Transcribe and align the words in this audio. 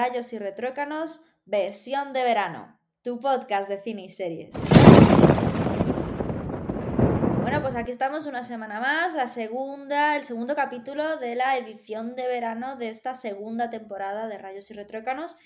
Rayos 0.00 0.32
y 0.32 0.38
Retrócanos, 0.38 1.26
versión 1.44 2.14
de 2.14 2.24
verano, 2.24 2.80
tu 3.02 3.20
podcast 3.20 3.68
de 3.68 3.82
cine 3.82 4.04
y 4.04 4.08
series. 4.08 4.50
Bueno, 7.42 7.60
pues 7.60 7.76
aquí 7.76 7.90
estamos 7.90 8.24
una 8.24 8.42
semana 8.42 8.80
más, 8.80 9.12
la 9.12 9.26
segunda, 9.26 10.16
el 10.16 10.24
segundo 10.24 10.54
capítulo 10.54 11.18
de 11.18 11.34
la 11.34 11.58
edición 11.58 12.16
de 12.16 12.26
verano 12.28 12.76
de 12.76 12.88
esta 12.88 13.12
segunda 13.12 13.68
temporada 13.68 14.26
de 14.26 14.38
Rayos 14.38 14.70
y 14.70 14.74
Retrócanos. 14.74 15.36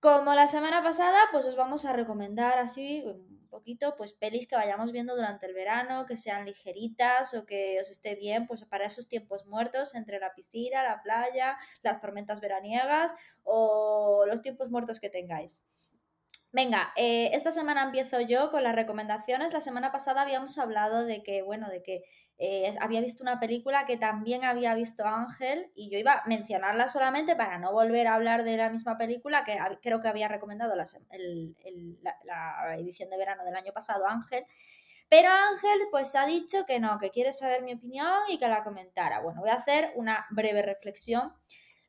Como 0.00 0.34
la 0.34 0.48
semana 0.48 0.82
pasada, 0.82 1.20
pues 1.30 1.46
os 1.46 1.54
vamos 1.54 1.84
a 1.84 1.92
recomendar 1.92 2.58
así 2.58 3.04
poquito, 3.54 3.94
pues 3.96 4.12
pelis 4.12 4.48
que 4.48 4.56
vayamos 4.56 4.90
viendo 4.90 5.14
durante 5.14 5.46
el 5.46 5.54
verano, 5.54 6.06
que 6.06 6.16
sean 6.16 6.44
ligeritas 6.44 7.34
o 7.34 7.46
que 7.46 7.78
os 7.80 7.88
esté 7.88 8.16
bien, 8.16 8.48
pues 8.48 8.64
para 8.64 8.86
esos 8.86 9.08
tiempos 9.08 9.46
muertos 9.46 9.94
entre 9.94 10.18
la 10.18 10.34
piscina, 10.34 10.82
la 10.82 11.00
playa, 11.02 11.56
las 11.82 12.00
tormentas 12.00 12.40
veraniegas 12.40 13.14
o 13.44 14.24
los 14.26 14.42
tiempos 14.42 14.70
muertos 14.70 14.98
que 14.98 15.08
tengáis. 15.08 15.62
Venga, 16.54 16.92
eh, 16.94 17.30
esta 17.32 17.50
semana 17.50 17.82
empiezo 17.82 18.20
yo 18.20 18.52
con 18.52 18.62
las 18.62 18.76
recomendaciones. 18.76 19.52
La 19.52 19.60
semana 19.60 19.90
pasada 19.90 20.22
habíamos 20.22 20.56
hablado 20.56 21.04
de 21.04 21.24
que, 21.24 21.42
bueno, 21.42 21.68
de 21.68 21.82
que 21.82 22.04
eh, 22.38 22.72
había 22.80 23.00
visto 23.00 23.24
una 23.24 23.40
película 23.40 23.86
que 23.86 23.96
también 23.96 24.44
había 24.44 24.72
visto 24.76 25.04
Ángel 25.04 25.72
y 25.74 25.90
yo 25.90 25.98
iba 25.98 26.12
a 26.12 26.22
mencionarla 26.26 26.86
solamente 26.86 27.34
para 27.34 27.58
no 27.58 27.72
volver 27.72 28.06
a 28.06 28.14
hablar 28.14 28.44
de 28.44 28.56
la 28.56 28.70
misma 28.70 28.96
película 28.96 29.44
que 29.44 29.58
creo 29.82 30.00
que 30.00 30.06
había 30.06 30.28
recomendado 30.28 30.76
la, 30.76 30.84
edición 32.78 33.10
de 33.10 33.16
verano 33.16 33.44
del 33.44 33.56
año 33.56 33.72
pasado 33.72 34.06
Ángel. 34.06 34.44
Pero 35.08 35.30
Ángel 35.30 35.88
pues 35.90 36.14
ha 36.14 36.24
dicho 36.24 36.64
que 36.66 36.78
no, 36.78 36.98
que 36.98 37.10
quiere 37.10 37.32
saber 37.32 37.64
mi 37.64 37.74
opinión 37.74 38.16
y 38.28 38.38
que 38.38 38.46
la 38.46 38.62
comentara. 38.62 39.18
Bueno, 39.18 39.40
voy 39.40 39.50
a 39.50 39.54
hacer 39.54 39.90
una 39.96 40.24
breve 40.30 40.62
reflexión. 40.62 41.32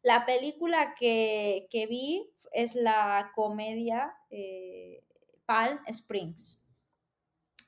La 0.02 0.26
película 0.26 0.94
que, 1.00 1.68
vi 1.72 2.32
es 2.56 2.76
la 2.76 3.32
comedia 3.36 4.16
eh, 4.30 5.04
Palm 5.46 5.80
Springs. 5.88 6.66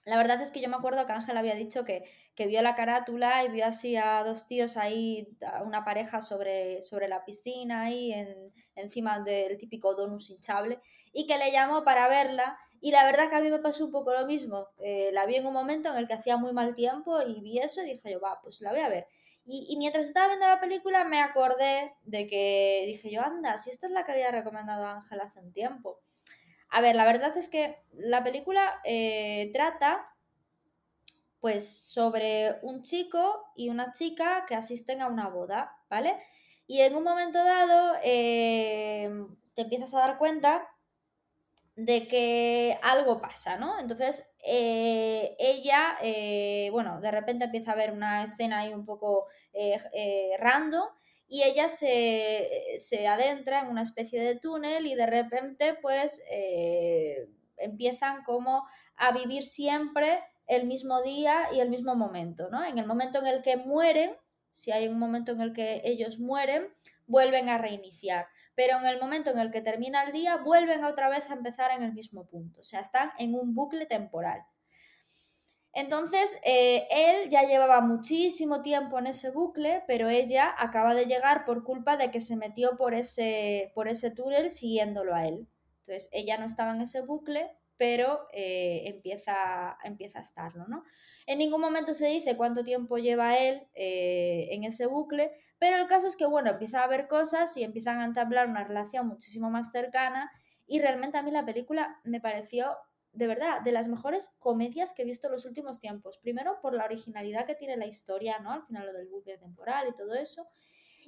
La 0.06 0.16
verdad 0.16 0.42
es 0.42 0.52
que 0.52 0.62
yo 0.62 0.70
me 0.70 0.78
acuerdo 0.78 1.06
que 1.06 1.12
Ángel 1.12 1.36
había 1.36 1.56
dicho 1.56 1.84
que, 1.84 2.06
vio 2.38 2.62
la 2.62 2.76
carátula 2.76 3.44
y 3.44 3.52
vio 3.52 3.66
así 3.66 3.98
a 3.98 4.24
dos 4.24 4.48
tíos 4.48 4.78
ahí, 4.78 5.28
una 5.66 5.84
pareja 5.84 6.22
sobre, 6.22 6.82
sobre 6.82 7.08
la 7.08 7.26
piscina 7.26 7.82
ahí 7.82 8.14
en, 8.14 8.54
encima 8.76 9.20
del 9.22 9.58
típico 9.58 9.96
donus 9.96 10.30
hinchable 10.30 10.80
y 11.12 11.26
que 11.26 11.38
le 11.38 11.52
llamó 11.52 11.84
para 11.84 12.08
verla 12.08 12.58
y 12.80 12.92
la 12.92 13.06
verdad 13.06 13.28
que 13.30 13.36
a 13.36 13.42
mí 13.42 13.50
me 13.50 13.60
pasó 13.60 13.86
un 13.86 13.92
poco 13.92 14.14
lo 14.14 14.26
mismo. 14.28 14.70
Eh, 14.80 15.10
la 15.14 15.26
vi 15.26 15.36
en 15.36 15.48
un 15.48 15.54
momento 15.54 15.90
en 15.90 15.98
el 15.98 16.08
que 16.08 16.14
hacía 16.14 16.38
muy 16.38 16.54
mal 16.54 16.76
tiempo 16.76 17.22
y 17.22 17.42
vi 17.42 17.58
eso 17.60 17.82
y 17.82 17.88
dije 17.88 18.12
yo, 18.12 18.22
va, 18.22 18.40
pues 18.42 18.62
la 18.62 18.72
voy 18.72 18.82
a 18.82 18.90
ver. 18.90 19.08
Y, 19.50 19.78
mientras 19.78 20.08
estaba 20.08 20.28
viendo 20.28 20.46
la 20.46 20.60
película 20.60 21.06
me 21.06 21.22
acordé 21.22 21.96
de 22.04 22.28
que 22.28 22.84
dije 22.86 23.10
yo, 23.10 23.22
anda, 23.22 23.58
si 23.58 23.70
esta 23.70 23.88
es 23.88 23.94
la 23.94 24.06
que 24.06 24.12
había 24.12 24.30
recomendado 24.30 24.86
Ángel 24.86 25.22
hace 25.22 25.40
un 25.40 25.54
tiempo. 25.54 26.02
A 26.70 26.82
ver, 26.82 26.98
la 26.98 27.06
verdad 27.06 27.36
es 27.38 27.48
que 27.48 27.78
la 27.94 28.26
película 28.26 28.82
eh, 28.84 29.50
trata 29.54 30.14
pues 31.40 31.66
sobre 31.66 32.60
un 32.62 32.84
chico 32.84 33.46
y 33.56 33.70
una 33.70 33.94
chica 33.94 34.46
que 34.46 34.56
asisten 34.56 35.02
a 35.02 35.08
una 35.08 35.30
boda, 35.30 35.78
¿vale? 35.90 36.22
Y 36.66 36.82
en 36.82 36.98
un 36.98 37.04
momento 37.04 37.42
dado 37.42 37.96
eh, 38.04 39.10
te 39.54 39.62
empiezas 39.62 39.94
a 39.94 40.00
dar 40.00 40.18
cuenta 40.18 40.68
de 41.78 42.08
que 42.10 42.78
algo 42.84 43.22
pasa, 43.22 43.56
¿no? 43.56 43.80
Entonces 43.80 44.36
eh, 44.46 45.38
ella, 45.40 45.98
bueno, 46.72 47.00
de 47.00 47.12
repente 47.12 47.46
empieza 47.46 47.72
a 47.72 47.76
ver 47.76 47.94
una 47.94 48.24
escena 48.24 48.60
ahí 48.60 48.74
un 48.74 48.86
poco 48.86 49.28
random 50.40 50.90
y 51.30 51.44
ella 51.44 51.68
se, 51.68 53.08
adentra 53.08 53.62
en 53.62 53.68
una 53.68 53.82
especie 53.82 54.22
de 54.22 54.36
túnel 54.36 54.88
y 54.88 54.96
de 54.96 55.06
repente 55.06 55.76
pues 55.82 56.24
eh, 56.32 57.28
empiezan 57.58 58.24
como 58.24 58.64
a 58.96 59.12
vivir 59.12 59.44
siempre 59.44 60.24
el 60.48 60.66
mismo 60.66 61.02
día 61.02 61.48
y 61.54 61.60
el 61.60 61.70
mismo 61.70 61.96
momento, 61.96 62.50
¿no? 62.50 62.64
En 62.64 62.78
el 62.78 62.86
momento 62.86 63.20
en 63.20 63.28
el 63.28 63.42
que 63.42 63.58
mueren, 63.58 64.16
si 64.52 64.72
hay 64.72 64.88
un 64.88 64.98
momento 64.98 65.34
en 65.34 65.42
el 65.42 65.54
que 65.54 65.82
ellos 65.84 66.20
mueren, 66.20 66.70
vuelven 67.06 67.50
a 67.50 67.58
reiniciar, 67.58 68.28
pero 68.58 68.80
en 68.80 68.88
el 68.88 69.00
momento 69.00 69.30
en 69.30 69.38
el 69.38 69.52
que 69.52 69.62
termina 69.62 70.04
el 70.04 70.12
día, 70.12 70.38
vuelven 70.38 70.84
otra 70.84 71.10
vez 71.10 71.30
a 71.30 71.36
empezar 71.36 71.70
en 71.70 71.84
el 71.84 71.94
mismo 71.94 72.26
punto, 72.26 72.62
o 72.62 72.64
sea, 72.64 72.80
están 72.80 73.12
en 73.20 73.36
un 73.36 73.54
bucle 73.54 73.86
temporal. 73.86 74.42
Entonces, 75.74 76.42
eh, 76.44 76.88
él 76.90 77.30
ya 77.30 77.44
llevaba 77.44 77.82
muchísimo 77.82 78.64
tiempo 78.64 78.98
en 78.98 79.06
ese 79.06 79.30
bucle, 79.30 79.84
pero 79.86 80.10
ella 80.10 80.56
acaba 80.58 80.96
de 80.96 81.06
llegar 81.06 81.46
por 81.46 81.64
culpa 81.64 81.98
de 81.98 82.10
que 82.10 82.20
se 82.20 82.36
metió 82.36 82.78
por 82.78 82.96
ese, 82.96 83.72
por 83.76 83.88
ese 83.88 84.10
túnel 84.10 84.50
siguiéndolo 84.50 85.14
a 85.14 85.28
él. 85.28 85.48
Entonces, 85.82 86.10
ella 86.12 86.40
no 86.40 86.48
estaba 86.48 86.72
en 86.72 86.82
ese 86.82 87.02
bucle, 87.02 87.52
pero 87.78 88.28
eh, 88.34 88.86
empieza, 88.86 89.78
empieza 89.84 90.18
a 90.18 90.24
estarlo, 90.24 90.66
¿no? 90.68 90.84
En 91.28 91.38
ningún 91.38 91.62
momento 91.62 91.94
se 91.94 92.08
dice 92.08 92.36
cuánto 92.36 92.64
tiempo 92.64 92.98
lleva 92.98 93.38
él 93.38 93.68
eh, 93.76 94.48
en 94.50 94.64
ese 94.64 94.88
bucle, 94.88 95.32
pero 95.60 95.78
el 95.78 95.88
caso 95.88 96.08
es 96.08 96.16
que, 96.16 96.26
bueno, 96.26 96.52
empieza 96.52 96.82
a 96.82 96.86
haber 96.86 97.08
cosas 97.08 97.56
y 97.58 97.64
empiezan 97.64 98.00
a 98.00 98.06
entablar 98.06 98.48
una 98.48 98.64
relación 98.64 99.08
muchísimo 99.08 99.50
más 99.50 99.72
cercana 99.72 100.32
y 100.66 100.80
realmente 100.80 101.18
a 101.18 101.24
mí 101.24 101.32
la 101.32 101.46
película 101.46 102.00
me 102.04 102.20
pareció 102.22 102.78
de 103.18 103.26
verdad, 103.26 103.62
de 103.62 103.72
las 103.72 103.88
mejores 103.88 104.36
comedias 104.38 104.94
que 104.94 105.02
he 105.02 105.06
visto 105.06 105.26
en 105.26 105.34
los 105.34 105.46
últimos 105.46 105.80
tiempos. 105.80 106.20
Primero 106.20 106.60
por 106.62 106.76
la 106.76 106.86
originalidad 106.86 107.48
que 107.48 107.56
tiene 107.56 107.76
la 107.76 107.88
historia, 107.88 108.38
¿no? 108.40 108.52
Al 108.52 108.62
final 108.62 108.86
lo 108.86 108.94
del 108.94 109.08
bucle 109.08 109.40
temporal 109.40 109.88
y 109.90 109.96
todo 109.96 110.14
eso. 110.14 110.48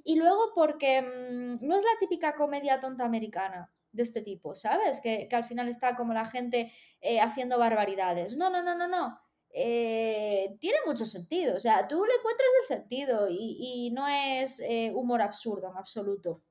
Y 0.03 0.15
luego 0.15 0.51
porque 0.55 1.03
mm, 1.03 1.65
no 1.67 1.75
es 1.75 1.83
la 1.83 1.99
típica 1.99 2.33
comedia 2.33 2.79
tonta 2.79 3.05
americana 3.05 3.71
de 3.91 4.01
este 4.01 4.23
tipo, 4.23 4.55
¿sabes? 4.55 5.01
Que, 5.01 5.29
al 5.31 5.43
final 5.43 5.69
está 5.69 5.95
como 5.95 6.13
la 6.13 6.25
gente 6.25 6.73
eh, 7.01 7.19
haciendo 7.19 7.59
barbaridades. 7.59 8.37
No, 8.37 8.49
no, 8.49 8.63
no, 8.63 8.75
no, 8.75 8.87
no. 8.87 9.19
Eh, 9.61 10.55
tiene 10.61 10.77
mucho 10.85 11.05
sentido. 11.05 11.57
O 11.57 11.59
sea, 11.59 11.85
tú 11.85 12.05
le 12.05 12.13
encuentras 12.15 12.49
el 12.61 12.77
sentido 12.77 13.27
y, 13.29 13.91
no 13.91 14.07
es 14.07 14.61
eh, 14.61 14.93
humor 14.95 15.21
absurdo 15.21 15.69
en 15.69 15.77
absoluto. 15.77 16.41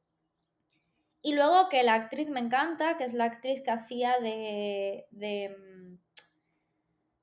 Y 1.22 1.34
luego 1.34 1.70
que 1.70 1.82
la 1.82 1.94
actriz 1.94 2.28
me 2.28 2.41
encanta, 2.41 2.98
que 2.98 3.04
es 3.04 3.14
la 3.14 3.24
actriz 3.24 3.62
que 3.62 3.70
hacía 3.70 4.20
de, 4.20 5.06
de, 5.10 5.48
mm, 5.48 5.98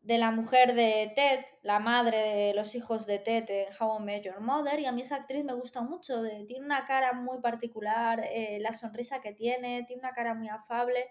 de, 0.02 0.18
la 0.18 0.32
mujer 0.32 0.74
de 0.74 1.14
Ted, 1.16 1.46
la 1.62 1.78
madre 1.78 2.18
de 2.18 2.54
los 2.56 2.74
hijos 2.74 3.06
de 3.06 3.20
Ted 3.20 3.46
en 3.48 3.68
How 3.80 4.00
I 4.00 4.04
Met 4.04 4.24
Your 4.24 4.40
Mother. 4.40 4.80
Y 4.80 4.88
a 4.88 4.92
mí 4.92 5.04
esa 5.04 5.18
actriz 5.18 5.44
me 5.44 5.54
gusta 5.54 5.82
mucho, 5.82 6.24
tiene 6.48 6.66
una 6.66 6.86
cara 6.86 7.14
muy 7.14 7.42
particular, 7.42 8.22
eh, 8.26 8.58
la 8.60 8.74
sonrisa 8.74 9.22
que 9.22 9.34
tiene, 9.34 9.84
tiene 9.84 10.00
una 10.02 10.14
cara 10.14 10.34
muy 10.34 10.50
afable. 10.50 11.08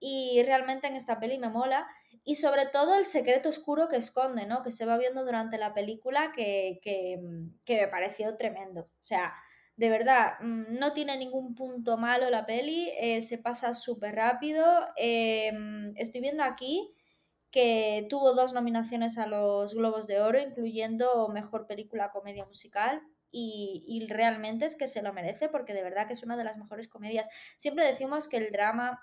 Y 0.00 0.42
realmente 0.44 0.86
en 0.86 0.96
esta 0.96 1.18
peli 1.18 1.38
me 1.38 1.48
mola. 1.48 1.86
Y 2.24 2.36
sobre 2.36 2.66
todo 2.66 2.94
el 2.94 3.04
secreto 3.04 3.48
oscuro 3.48 3.88
que 3.88 3.96
esconde, 3.96 4.46
¿no? 4.46 4.62
Que 4.62 4.70
se 4.70 4.86
va 4.86 4.96
viendo 4.98 5.24
durante 5.24 5.58
la 5.58 5.74
película 5.74 6.32
que, 6.34 6.80
que, 6.82 7.20
que 7.64 7.80
me 7.80 7.88
pareció 7.88 8.36
tremendo. 8.36 8.82
O 8.82 9.02
sea, 9.02 9.34
de 9.76 9.88
verdad, 9.88 10.34
mm, 10.40 10.78
no 10.78 10.92
tiene 10.92 11.16
ningún 11.16 11.54
punto 11.54 11.96
malo 11.96 12.30
la 12.30 12.46
peli, 12.46 12.92
eh, 12.98 13.20
se 13.20 13.38
pasa 13.38 13.74
súper 13.74 14.14
rápido. 14.14 14.64
Em, 14.96 15.92
estoy 15.96 16.20
viendo 16.20 16.44
aquí 16.44 16.94
que 17.50 18.06
tuvo 18.10 18.34
dos 18.34 18.52
nominaciones 18.52 19.18
a 19.18 19.26
los 19.26 19.74
Globos 19.74 20.06
de 20.06 20.20
Oro, 20.20 20.40
incluyendo 20.40 21.28
Mejor 21.28 21.66
Película 21.66 22.10
Comedia 22.12 22.44
Musical. 22.46 23.02
Y, 23.36 24.06
realmente 24.08 24.64
es 24.64 24.76
que 24.76 24.86
se 24.86 25.02
lo 25.02 25.12
merece 25.12 25.48
porque 25.48 25.74
de 25.74 25.82
verdad 25.82 26.06
que 26.06 26.12
es 26.12 26.22
una 26.22 26.36
de 26.36 26.44
las 26.44 26.56
mejores 26.56 26.86
comedias. 26.88 27.28
Siempre 27.56 27.84
decimos 27.84 28.28
que 28.28 28.36
el 28.36 28.52
drama 28.52 29.00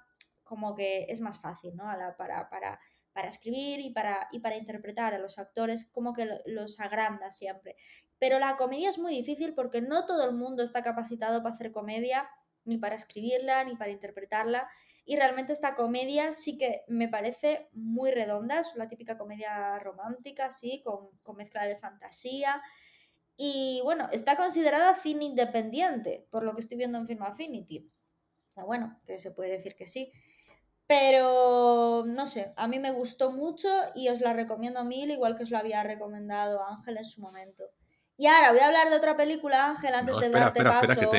como 0.51 0.75
que 0.75 1.05
es 1.07 1.21
más 1.21 1.39
fácil, 1.39 1.77
¿no? 1.77 1.85
para, 2.17 2.79
escribir 3.25 3.79
y 3.79 3.91
para, 3.91 4.27
interpretar 4.57 5.13
a 5.13 5.17
los 5.17 5.39
actores, 5.39 5.89
como 5.93 6.11
que 6.11 6.27
los 6.45 6.77
agranda 6.81 7.31
siempre. 7.31 7.77
Pero 8.19 8.37
la 8.37 8.57
comedia 8.57 8.89
es 8.89 8.99
muy 8.99 9.15
difícil 9.15 9.53
porque 9.55 9.81
no 9.81 10.05
todo 10.05 10.29
el 10.29 10.35
mundo 10.35 10.61
está 10.61 10.83
capacitado 10.83 11.41
para 11.41 11.55
hacer 11.55 11.71
comedia, 11.71 12.29
ni 12.65 12.77
para 12.77 12.95
escribirla, 12.95 13.63
ni 13.63 13.77
para 13.77 13.91
interpretarla. 13.91 14.69
Y 15.05 15.15
realmente 15.15 15.53
esta 15.53 15.75
comedia 15.75 16.33
sí 16.33 16.57
que 16.57 16.83
me 16.89 17.07
parece 17.07 17.69
muy 17.71 18.11
redonda, 18.11 18.59
es 18.59 18.75
la 18.75 18.89
típica 18.89 19.17
comedia 19.17 19.79
romántica, 19.79 20.49
sí, 20.49 20.81
con, 20.83 21.17
con 21.23 21.37
mezcla 21.37 21.65
de 21.65 21.77
fantasía. 21.77 22.61
Y 23.37 23.79
bueno, 23.85 24.09
está 24.11 24.35
considerada 24.35 24.95
cine 24.95 25.23
independiente, 25.23 26.27
por 26.29 26.43
lo 26.43 26.53
que 26.53 26.59
estoy 26.59 26.77
viendo 26.77 26.97
en 26.97 27.07
Film 27.07 27.23
Affinity. 27.23 27.89
Bueno, 28.65 28.99
que 29.05 29.17
se 29.17 29.31
puede 29.31 29.51
decir 29.51 29.75
que 29.75 29.87
sí. 29.87 30.11
Pero 30.91 32.03
no 32.05 32.27
sé, 32.27 32.51
a 32.57 32.67
mí 32.67 32.77
me 32.77 32.91
gustó 32.91 33.31
mucho 33.31 33.69
y 33.95 34.09
os 34.09 34.19
la 34.19 34.33
recomiendo 34.33 34.83
mil, 34.83 35.09
igual 35.09 35.37
que 35.37 35.43
os 35.43 35.49
la 35.49 35.59
había 35.59 35.81
recomendado 35.83 36.61
Ángel 36.67 36.97
en 36.97 37.05
su 37.05 37.21
momento. 37.21 37.63
Y 38.17 38.27
ahora 38.27 38.51
voy 38.51 38.59
a 38.59 38.67
hablar 38.67 38.89
de 38.89 38.97
otra 38.97 39.15
película, 39.15 39.69
Ángel, 39.69 39.95
antes 39.95 40.17
de 40.17 40.29
darte 40.29 40.61
paso. 40.61 41.09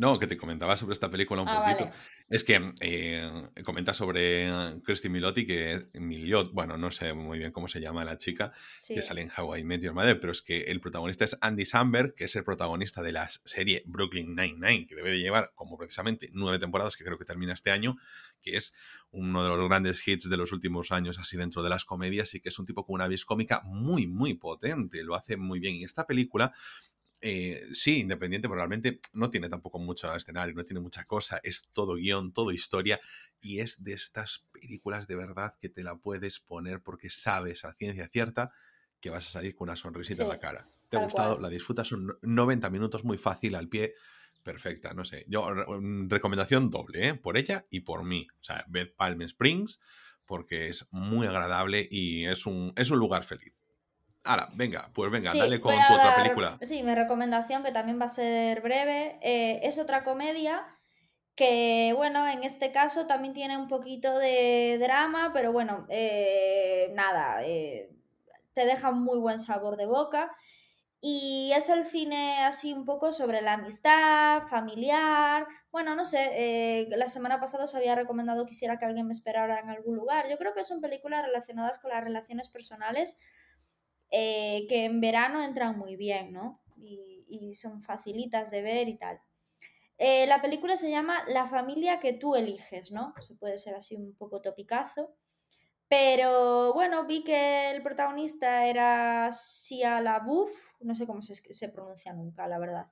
No, 0.00 0.18
que 0.18 0.26
te 0.26 0.38
comentaba 0.38 0.78
sobre 0.78 0.94
esta 0.94 1.10
película 1.10 1.42
un 1.42 1.48
Ah, 1.50 1.60
poquito. 1.62 1.84
vale. 1.84 1.96
Es 2.30 2.42
que 2.42 2.58
eh, 2.80 3.30
comenta 3.62 3.92
sobre 3.92 4.48
eh, 4.48 4.80
Christy 4.82 5.10
Milotti, 5.10 5.46
que 5.46 5.90
Miliot, 5.92 6.52
bueno, 6.54 6.78
no 6.78 6.90
sé 6.90 7.12
muy 7.12 7.38
bien 7.38 7.52
cómo 7.52 7.68
se 7.68 7.80
llama 7.82 8.02
la 8.02 8.16
chica, 8.16 8.50
Sí. 8.78 8.94
que 8.94 9.02
sale 9.02 9.20
en 9.20 9.30
Hawaii 9.36 9.62
Met 9.62 9.82
Your 9.82 9.92
Mother, 9.92 10.18
pero 10.18 10.32
es 10.32 10.40
que 10.40 10.62
el 10.62 10.80
protagonista 10.80 11.26
es 11.26 11.36
Andy 11.42 11.66
Samberg, 11.66 12.14
que 12.14 12.24
es 12.24 12.34
el 12.34 12.44
protagonista 12.44 13.02
de 13.02 13.12
la 13.12 13.28
serie 13.28 13.82
Brooklyn 13.84 14.34
Nine-Nine, 14.34 14.86
que 14.86 14.94
debe 14.94 15.10
de 15.10 15.18
llevar 15.18 15.52
como 15.54 15.76
precisamente 15.76 16.30
nueve 16.32 16.58
temporadas, 16.58 16.96
que 16.96 17.04
creo 17.04 17.18
que 17.18 17.26
termina 17.26 17.52
este 17.52 17.70
año, 17.70 17.96
que 18.40 18.56
es 18.56 18.72
uno 19.10 19.42
de 19.42 19.50
los 19.50 19.68
grandes 19.68 20.08
hits 20.08 20.30
de 20.30 20.36
los 20.38 20.52
últimos 20.52 20.92
años 20.92 21.18
así 21.18 21.36
dentro 21.36 21.62
de 21.62 21.68
las 21.68 21.84
comedias 21.84 22.32
y 22.34 22.40
que 22.40 22.48
es 22.48 22.58
un 22.58 22.64
tipo 22.64 22.86
con 22.86 22.94
una 22.94 23.06
vis 23.06 23.26
cómica 23.26 23.60
muy, 23.64 24.06
muy 24.06 24.32
potente, 24.32 25.04
lo 25.04 25.14
hace 25.14 25.36
muy 25.36 25.60
bien. 25.60 25.74
Y 25.76 25.84
esta 25.84 26.06
película 26.06 26.54
eh, 27.20 27.62
sí, 27.74 28.00
independiente, 28.00 28.48
pero 28.48 28.56
realmente 28.56 29.00
no 29.12 29.30
tiene 29.30 29.48
tampoco 29.48 29.78
mucho 29.78 30.14
escenario, 30.14 30.54
no 30.54 30.64
tiene 30.64 30.80
mucha 30.80 31.04
cosa, 31.04 31.40
es 31.42 31.68
todo 31.72 31.94
guion, 31.96 32.32
todo 32.32 32.50
historia, 32.52 33.00
y 33.40 33.60
es 33.60 33.82
de 33.82 33.92
estas 33.94 34.46
películas 34.52 35.06
de 35.06 35.16
verdad 35.16 35.54
que 35.60 35.68
te 35.68 35.82
la 35.84 35.96
puedes 35.96 36.40
poner 36.40 36.82
porque 36.82 37.10
sabes 37.10 37.64
a 37.64 37.74
ciencia 37.74 38.08
cierta 38.08 38.52
que 39.00 39.10
vas 39.10 39.26
a 39.28 39.30
salir 39.30 39.54
con 39.54 39.68
una 39.68 39.76
sonrisita 39.76 40.22
en 40.22 40.28
la 40.28 40.38
cara. 40.38 40.68
Te 40.88 40.96
ha 40.96 41.00
gustado, 41.00 41.34
cual. 41.34 41.42
la 41.42 41.48
disfrutas, 41.48 41.88
son 41.88 42.06
no- 42.06 42.14
90 42.22 42.70
minutos 42.70 43.04
muy 43.04 43.18
fácil 43.18 43.54
al 43.54 43.68
pie, 43.68 43.94
perfecta, 44.42 44.94
no 44.94 45.04
sé. 45.04 45.24
Yo, 45.28 45.52
re- 45.52 45.64
mm, 45.80 46.08
recomendación 46.08 46.70
doble, 46.70 47.08
¿eh? 47.08 47.14
por 47.14 47.36
ella 47.36 47.66
y 47.70 47.80
por 47.80 48.04
mí. 48.04 48.26
O 48.40 48.44
sea, 48.44 48.64
ved 48.68 48.88
Palm 48.96 49.22
Springs 49.22 49.80
porque 50.26 50.68
es 50.68 50.86
muy 50.90 51.26
agradable 51.26 51.86
y 51.90 52.24
es 52.26 52.46
un, 52.46 52.72
es 52.76 52.90
un 52.90 52.98
lugar 52.98 53.24
feliz. 53.24 53.54
Ahora, 54.24 54.48
venga, 54.54 54.90
pues 54.94 55.10
venga, 55.10 55.30
Sí, 55.30 55.38
dale 55.38 55.60
con 55.60 55.74
tu 55.74 55.94
otra 55.94 56.16
película. 56.16 56.58
Sí, 56.60 56.82
mi 56.82 56.94
recomendación, 56.94 57.62
que 57.62 57.72
también 57.72 58.00
va 58.00 58.04
a 58.04 58.08
ser 58.08 58.60
breve, 58.60 59.18
eh, 59.22 59.60
es 59.62 59.78
otra 59.78 60.04
comedia 60.04 60.66
que, 61.40 61.94
bueno, 61.96 62.28
en 62.28 62.44
este 62.44 62.70
caso 62.70 63.06
también 63.06 63.32
tiene 63.32 63.56
un 63.56 63.66
poquito 63.66 64.18
de 64.18 64.76
drama, 64.78 65.30
pero 65.32 65.52
bueno, 65.52 65.86
eh, 65.88 66.90
nada, 66.94 67.42
eh, 67.42 67.90
te 68.52 68.66
deja 68.66 68.90
muy 68.90 69.18
buen 69.18 69.38
sabor 69.38 69.78
de 69.78 69.86
boca. 69.86 70.36
Y 71.00 71.50
es 71.56 71.70
el 71.70 71.86
cine 71.86 72.44
así 72.44 72.74
un 72.74 72.84
poco 72.84 73.10
sobre 73.10 73.40
la 73.40 73.54
amistad, 73.54 74.42
familiar. 74.42 75.46
Bueno, 75.72 75.94
no 75.94 76.04
sé, 76.04 76.28
eh, 76.34 76.88
la 76.90 77.08
semana 77.08 77.40
pasada 77.40 77.64
os 77.64 77.74
había 77.74 77.94
recomendado 77.94 78.44
quisiera 78.44 78.78
que 78.78 78.84
alguien 78.84 79.06
me 79.06 79.12
esperara 79.12 79.60
en 79.60 79.70
algún 79.70 79.96
lugar. 79.96 80.28
Yo 80.28 80.36
creo 80.36 80.52
que 80.52 80.62
son 80.62 80.82
películas 80.82 81.24
relacionadas 81.24 81.78
con 81.78 81.90
las 81.90 82.04
relaciones 82.04 82.50
personales 82.50 83.18
eh, 84.10 84.66
que 84.68 84.84
en 84.84 85.00
verano 85.00 85.42
entran 85.42 85.78
muy 85.78 85.96
bien, 85.96 86.32
¿no? 86.32 86.62
Y, 86.76 87.24
y 87.28 87.54
son 87.54 87.82
facilitas 87.82 88.50
de 88.50 88.62
ver 88.62 88.88
y 88.88 88.98
tal. 88.98 89.20
Eh, 89.98 90.26
la 90.26 90.40
película 90.40 90.76
se 90.76 90.90
llama 90.90 91.24
La 91.28 91.46
familia 91.46 92.00
que 92.00 92.14
tú 92.14 92.34
eliges, 92.34 92.90
¿no? 92.90 93.12
Se 93.20 93.34
puede 93.34 93.58
ser 93.58 93.74
así 93.74 93.96
un 93.96 94.14
poco 94.16 94.40
topicazo. 94.40 95.14
Pero 95.88 96.72
bueno, 96.72 97.04
vi 97.04 97.24
que 97.24 97.70
el 97.72 97.82
protagonista 97.82 98.66
era 98.66 99.30
Sia 99.32 100.00
LaBeouf, 100.00 100.74
no 100.80 100.94
sé 100.94 101.04
cómo 101.06 101.20
se, 101.20 101.34
se 101.34 101.68
pronuncia 101.68 102.12
nunca, 102.12 102.46
la 102.46 102.58
verdad. 102.60 102.86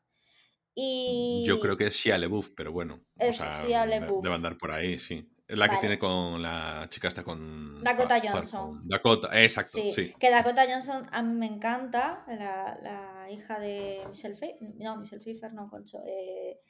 Y... 0.74 1.44
Yo 1.46 1.60
creo 1.60 1.76
que 1.76 1.86
es 1.86 1.94
Shia 1.94 2.18
LaBeouf, 2.18 2.50
pero 2.56 2.72
bueno, 2.72 3.04
o 3.18 3.24
Eso, 3.24 3.44
sea, 3.44 3.62
Shia 3.64 3.86
de- 3.86 4.00
LaBeouf. 4.00 4.22
debe 4.22 4.34
andar 4.34 4.56
por 4.58 4.72
ahí, 4.72 4.98
sí. 4.98 5.28
La 5.48 5.68
que 5.68 5.76
tiene 5.78 5.98
con 5.98 6.42
la 6.42 6.86
chica 6.90 7.08
esta 7.08 7.24
con... 7.24 7.82
Dakota 7.82 8.16
ah, 8.16 8.20
Johnson. 8.22 8.78
con 8.80 8.88
Dakota, 8.88 9.42
exacto, 9.42 9.78
Sí, 9.78 9.92
sí. 9.92 10.12
que 10.18 10.30
Dakota 10.30 10.66
Johnson 10.68 11.08
a 11.10 11.22
mí 11.22 11.34
me 11.34 11.46
encanta, 11.46 12.24
la, 12.28 12.78
la 12.82 13.30
hija 13.30 13.58
de 13.58 14.02
Michelle 14.08 14.34
Pfeiffer, 14.36 14.74
no, 14.78 14.96
Michelle 14.98 15.22
Pfeiffer, 15.22 15.52
no, 15.54 15.70
concho, 15.70 16.02
eh, 16.06 16.60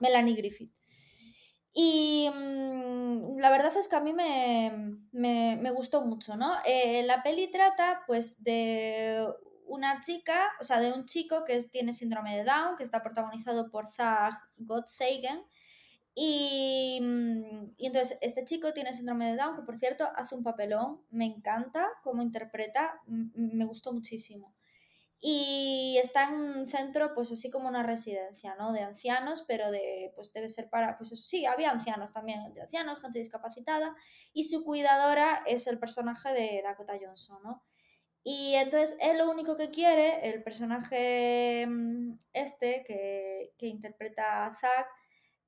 Melanie 0.00 0.36
Griffith. 0.36 0.72
Y 1.74 2.28
mm, 2.32 3.38
la 3.38 3.50
verdad 3.50 3.76
es 3.76 3.88
que 3.88 3.96
a 3.96 4.00
mí 4.00 4.12
me, 4.12 4.98
me- 5.12 5.56
me 5.56 5.70
gustó 5.70 6.02
mucho, 6.04 6.36
¿no? 6.36 6.58
Eh, 6.64 7.02
la 7.04 7.22
peli 7.22 7.50
trata 7.50 8.02
pues 8.06 8.44
de 8.44 9.26
una 9.66 10.00
chica, 10.00 10.50
o 10.60 10.64
sea, 10.64 10.80
de 10.80 10.92
un 10.92 11.06
chico 11.06 11.44
que 11.44 11.60
tiene 11.64 11.92
síndrome 11.92 12.36
de 12.36 12.44
Down, 12.44 12.76
que 12.76 12.82
está 12.82 13.02
protagonizado 13.02 13.70
por 13.70 13.86
Zach 13.86 14.34
Gottsagen. 14.58 15.42
Y, 16.14 16.98
mm, 17.00 17.74
y 17.76 17.86
entonces 17.86 18.18
este 18.20 18.44
chico 18.44 18.72
tiene 18.72 18.92
síndrome 18.92 19.30
de 19.30 19.36
Down, 19.36 19.56
que 19.56 19.62
por 19.62 19.78
cierto 19.78 20.08
hace 20.16 20.34
un 20.34 20.42
papelón, 20.42 21.00
me 21.10 21.24
encanta 21.24 21.88
cómo 22.02 22.22
interpreta, 22.22 23.00
me 23.06 23.64
gustó 23.64 23.92
muchísimo. 23.92 24.54
Y 25.24 25.98
está 26.02 26.24
en 26.24 26.34
un 26.34 26.66
centro, 26.66 27.14
pues 27.14 27.30
así 27.30 27.48
como 27.48 27.68
una 27.68 27.84
residencia, 27.84 28.56
¿no? 28.56 28.72
De 28.72 28.80
ancianos, 28.82 29.44
pero 29.46 29.70
de, 29.70 30.12
pues 30.16 30.32
debe 30.32 30.48
ser 30.48 30.68
para, 30.68 30.98
pues 30.98 31.10
sí, 31.10 31.46
había 31.46 31.70
ancianos 31.70 32.12
también, 32.12 32.52
de 32.54 32.62
ancianos, 32.62 33.00
gente 33.00 33.20
discapacitada, 33.20 33.94
y 34.32 34.44
su 34.44 34.64
cuidadora 34.64 35.44
es 35.46 35.68
el 35.68 35.78
personaje 35.78 36.30
de 36.30 36.60
Dakota 36.64 36.94
Johnson, 37.00 37.38
¿no? 37.44 37.62
Y 38.24 38.54
entonces 38.56 38.96
él 39.00 39.18
lo 39.18 39.30
único 39.30 39.56
que 39.56 39.70
quiere, 39.70 40.28
el 40.28 40.42
personaje 40.42 41.66
mm, 41.68 42.16
este 42.32 42.82
que, 42.84 43.54
que 43.58 43.66
interpreta 43.68 44.46
a 44.46 44.54
Zack, 44.54 44.88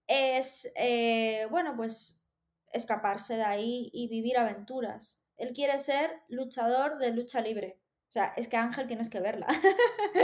es, 0.06 0.72
eh, 0.76 1.46
bueno, 1.50 1.74
pues 1.76 2.28
escaparse 2.72 3.36
de 3.36 3.44
ahí 3.44 3.90
y 3.92 4.08
vivir 4.08 4.36
aventuras. 4.38 5.26
Él 5.36 5.52
quiere 5.54 5.78
ser 5.78 6.10
luchador 6.28 6.98
de 6.98 7.12
lucha 7.12 7.40
libre. 7.40 7.78
O 8.08 8.12
sea, 8.14 8.32
es 8.36 8.46
que 8.48 8.56
Ángel 8.56 8.86
tienes 8.86 9.10
que 9.10 9.20
verla. 9.20 9.46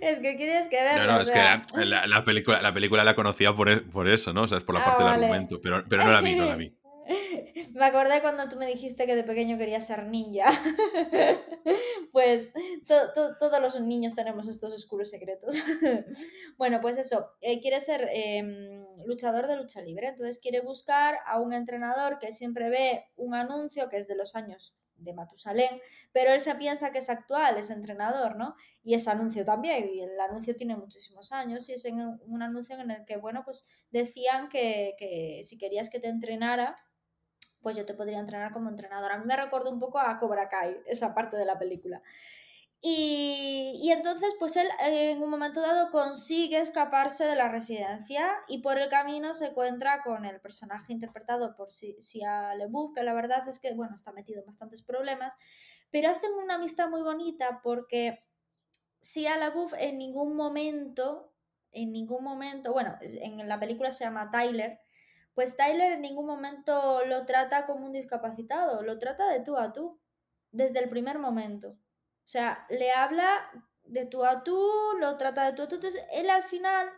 es 0.00 0.18
que 0.20 0.34
tienes 0.34 0.68
que 0.68 0.76
verla. 0.82 1.06
No, 1.06 1.12
no, 1.14 1.20
es 1.20 1.30
que 1.30 1.38
la, 1.38 1.62
la- 1.84 2.06
la 2.06 2.24
película, 2.24 2.62
la 2.62 2.72
película 2.72 3.04
la 3.04 3.14
conocía 3.14 3.54
por, 3.54 3.68
e- 3.68 3.80
por 3.82 4.08
eso, 4.08 4.32
¿no? 4.32 4.42
O 4.42 4.48
sea, 4.48 4.58
es 4.58 4.64
por 4.64 4.74
la 4.74 4.80
Ah, 4.82 4.84
parte 4.84 5.04
vale. 5.04 5.16
del 5.16 5.24
argumento, 5.24 5.60
pero, 5.60 5.84
pero 5.88 6.04
no 6.04 6.12
la 6.12 6.20
vi, 6.20 6.36
no 6.36 6.44
la 6.46 6.56
vi. 6.56 6.74
Me 7.74 7.86
acordé 7.86 8.20
cuando 8.20 8.48
tú 8.48 8.56
me 8.56 8.66
dijiste 8.66 9.06
que 9.06 9.14
de 9.16 9.24
pequeño 9.24 9.56
querías 9.56 9.86
ser 9.86 10.06
ninja. 10.06 10.46
pues 12.12 12.52
to- 12.86 13.12
to- 13.14 13.36
todos 13.38 13.60
los 13.60 13.80
niños 13.80 14.14
tenemos 14.14 14.48
estos 14.48 14.72
oscuros 14.72 15.10
secretos. 15.10 15.54
bueno, 16.58 16.80
pues 16.80 16.98
eso, 16.98 17.30
eh, 17.40 17.60
quiere 17.60 17.80
ser 17.80 18.08
em, 18.12 18.84
luchador 19.06 19.46
de 19.46 19.56
lucha 19.56 19.80
libre, 19.80 20.08
entonces 20.08 20.38
quiere 20.38 20.60
buscar 20.60 21.18
a 21.26 21.40
un 21.40 21.52
entrenador 21.52 22.18
que 22.18 22.32
siempre 22.32 22.68
ve 22.68 23.06
un 23.16 23.34
anuncio 23.34 23.88
que 23.88 23.96
es 23.98 24.08
de 24.08 24.16
los 24.16 24.34
años 24.36 24.74
de 24.96 25.12
Matusalén, 25.14 25.80
pero 26.12 26.32
él 26.32 26.40
se 26.40 26.54
piensa 26.54 26.90
que 26.90 26.98
es 26.98 27.10
actual, 27.10 27.58
es 27.58 27.70
entrenador, 27.70 28.36
¿no? 28.36 28.54
Y 28.82 28.94
ese 28.94 29.10
anuncio 29.10 29.44
también, 29.44 29.88
y 29.94 30.00
el 30.00 30.18
anuncio 30.20 30.54
tiene 30.56 30.74
muchísimos 30.76 31.32
años, 31.32 31.68
y 31.68 31.74
es 31.74 31.84
un 31.84 32.42
anuncio 32.42 32.78
en 32.78 32.90
el 32.90 33.04
que, 33.04 33.16
bueno, 33.18 33.42
pues 33.44 33.68
decían 33.90 34.48
que, 34.48 34.94
que 34.98 35.42
si 35.44 35.58
querías 35.58 35.90
que 35.90 36.00
te 36.00 36.08
entrenara, 36.08 36.78
pues 37.66 37.74
yo 37.76 37.84
te 37.84 37.94
podría 37.94 38.20
entrenar 38.20 38.52
como 38.52 38.70
entrenador. 38.70 39.10
A 39.10 39.18
mí 39.18 39.24
me 39.26 39.36
recordó 39.36 39.72
un 39.72 39.80
poco 39.80 39.98
a 39.98 40.16
Cobra 40.18 40.48
Kai, 40.48 40.76
esa 40.86 41.16
parte 41.16 41.36
de 41.36 41.44
la 41.44 41.58
película. 41.58 42.00
Y, 42.80 43.90
entonces, 43.90 44.36
pues 44.38 44.56
él 44.56 44.68
eh, 44.84 45.10
en 45.10 45.20
un 45.20 45.30
momento 45.30 45.60
dado 45.60 45.90
consigue 45.90 46.60
escaparse 46.60 47.24
de 47.24 47.34
la 47.34 47.48
residencia 47.48 48.30
y 48.46 48.62
por 48.62 48.78
el 48.78 48.88
camino 48.88 49.34
se 49.34 49.46
encuentra 49.46 50.04
con 50.04 50.24
el 50.24 50.40
personaje 50.40 50.92
interpretado 50.92 51.56
por 51.56 51.72
Si- 51.72 52.00
Sia 52.00 52.54
LeBouf, 52.54 52.94
que 52.94 53.02
la 53.02 53.14
verdad 53.14 53.48
es 53.48 53.58
que, 53.58 53.74
bueno, 53.74 53.96
está 53.96 54.12
metido 54.12 54.38
en 54.42 54.46
bastantes 54.46 54.84
problemas, 54.84 55.36
pero 55.90 56.08
hacen 56.10 56.34
una 56.34 56.54
amistad 56.54 56.88
muy 56.88 57.02
bonita 57.02 57.58
porque 57.64 58.20
Sia 59.00 59.36
LaBeouf 59.38 59.72
en 59.76 59.98
ningún 59.98 60.36
momento, 60.36 61.32
en 61.72 61.90
ningún 61.90 62.22
momento, 62.22 62.72
bueno, 62.72 62.96
en 63.00 63.48
la 63.48 63.58
película 63.58 63.90
se 63.90 64.04
llama 64.04 64.30
Tyler, 64.30 64.78
pues 65.36 65.54
Tyler 65.54 65.92
en 65.92 66.00
ningún 66.00 66.24
momento 66.24 67.04
lo 67.04 67.26
trata 67.26 67.66
como 67.66 67.84
un 67.84 67.92
discapacitado, 67.92 68.82
lo 68.82 68.98
trata 68.98 69.28
de 69.28 69.40
tú 69.40 69.58
a 69.58 69.70
tú, 69.70 70.00
desde 70.50 70.78
el 70.78 70.88
primer 70.88 71.18
momento. 71.18 71.68
O 71.68 72.28
sea, 72.28 72.66
le 72.70 72.90
habla 72.90 73.46
de 73.84 74.06
tú 74.06 74.24
a 74.24 74.42
tú, 74.42 74.58
lo 74.98 75.18
trata 75.18 75.44
de 75.44 75.52
tú 75.52 75.60
a 75.60 75.68
tú. 75.68 75.74
Entonces, 75.74 76.02
él 76.10 76.30
al 76.30 76.42
final, 76.42 76.88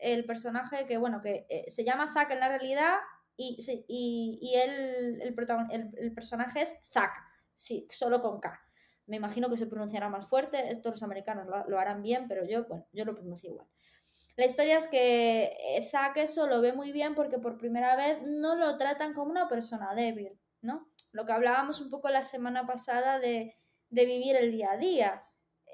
el 0.00 0.24
personaje 0.24 0.86
que, 0.86 0.98
bueno, 0.98 1.22
que 1.22 1.46
eh, 1.48 1.70
se 1.70 1.84
llama 1.84 2.12
Zack 2.12 2.32
en 2.32 2.40
la 2.40 2.48
realidad 2.48 2.96
y, 3.36 3.56
y, 3.86 4.56
él, 4.56 5.22
el, 5.22 5.94
el 5.98 6.12
personaje 6.12 6.62
es 6.62 6.80
Zack, 6.90 7.14
sí, 7.54 7.86
solo 7.92 8.20
con 8.20 8.40
K. 8.40 8.60
Me 9.06 9.18
imagino 9.18 9.48
que 9.48 9.56
se 9.56 9.68
pronunciará 9.68 10.08
más 10.08 10.26
fuerte, 10.26 10.68
esto 10.72 10.90
los 10.90 11.04
americanos 11.04 11.46
lo, 11.46 11.64
lo 11.68 11.78
harán 11.78 12.02
bien, 12.02 12.26
pero 12.26 12.44
yo, 12.44 12.64
bueno, 12.66 12.84
yo 12.92 13.04
lo 13.04 13.14
pronuncio 13.14 13.50
igual. 13.50 13.68
La 14.38 14.46
historia 14.46 14.78
es 14.78 14.86
que 14.86 15.46
eh, 15.46 15.82
Zack 15.90 16.18
eso 16.18 16.46
lo 16.46 16.60
ve 16.60 16.72
muy 16.72 16.92
bien 16.92 17.16
porque 17.16 17.40
por 17.40 17.58
primera 17.58 17.96
vez 17.96 18.22
no 18.22 18.54
lo 18.54 18.76
tratan 18.76 19.12
como 19.12 19.32
una 19.32 19.48
persona 19.48 19.96
débil, 19.96 20.38
¿no? 20.62 20.88
Lo 21.10 21.26
que 21.26 21.32
hablábamos 21.32 21.80
un 21.80 21.90
poco 21.90 22.08
la 22.08 22.22
semana 22.22 22.64
pasada 22.64 23.18
de, 23.18 23.56
de 23.90 24.06
vivir 24.06 24.36
el 24.36 24.52
día 24.52 24.70
a 24.70 24.76
día. 24.76 25.24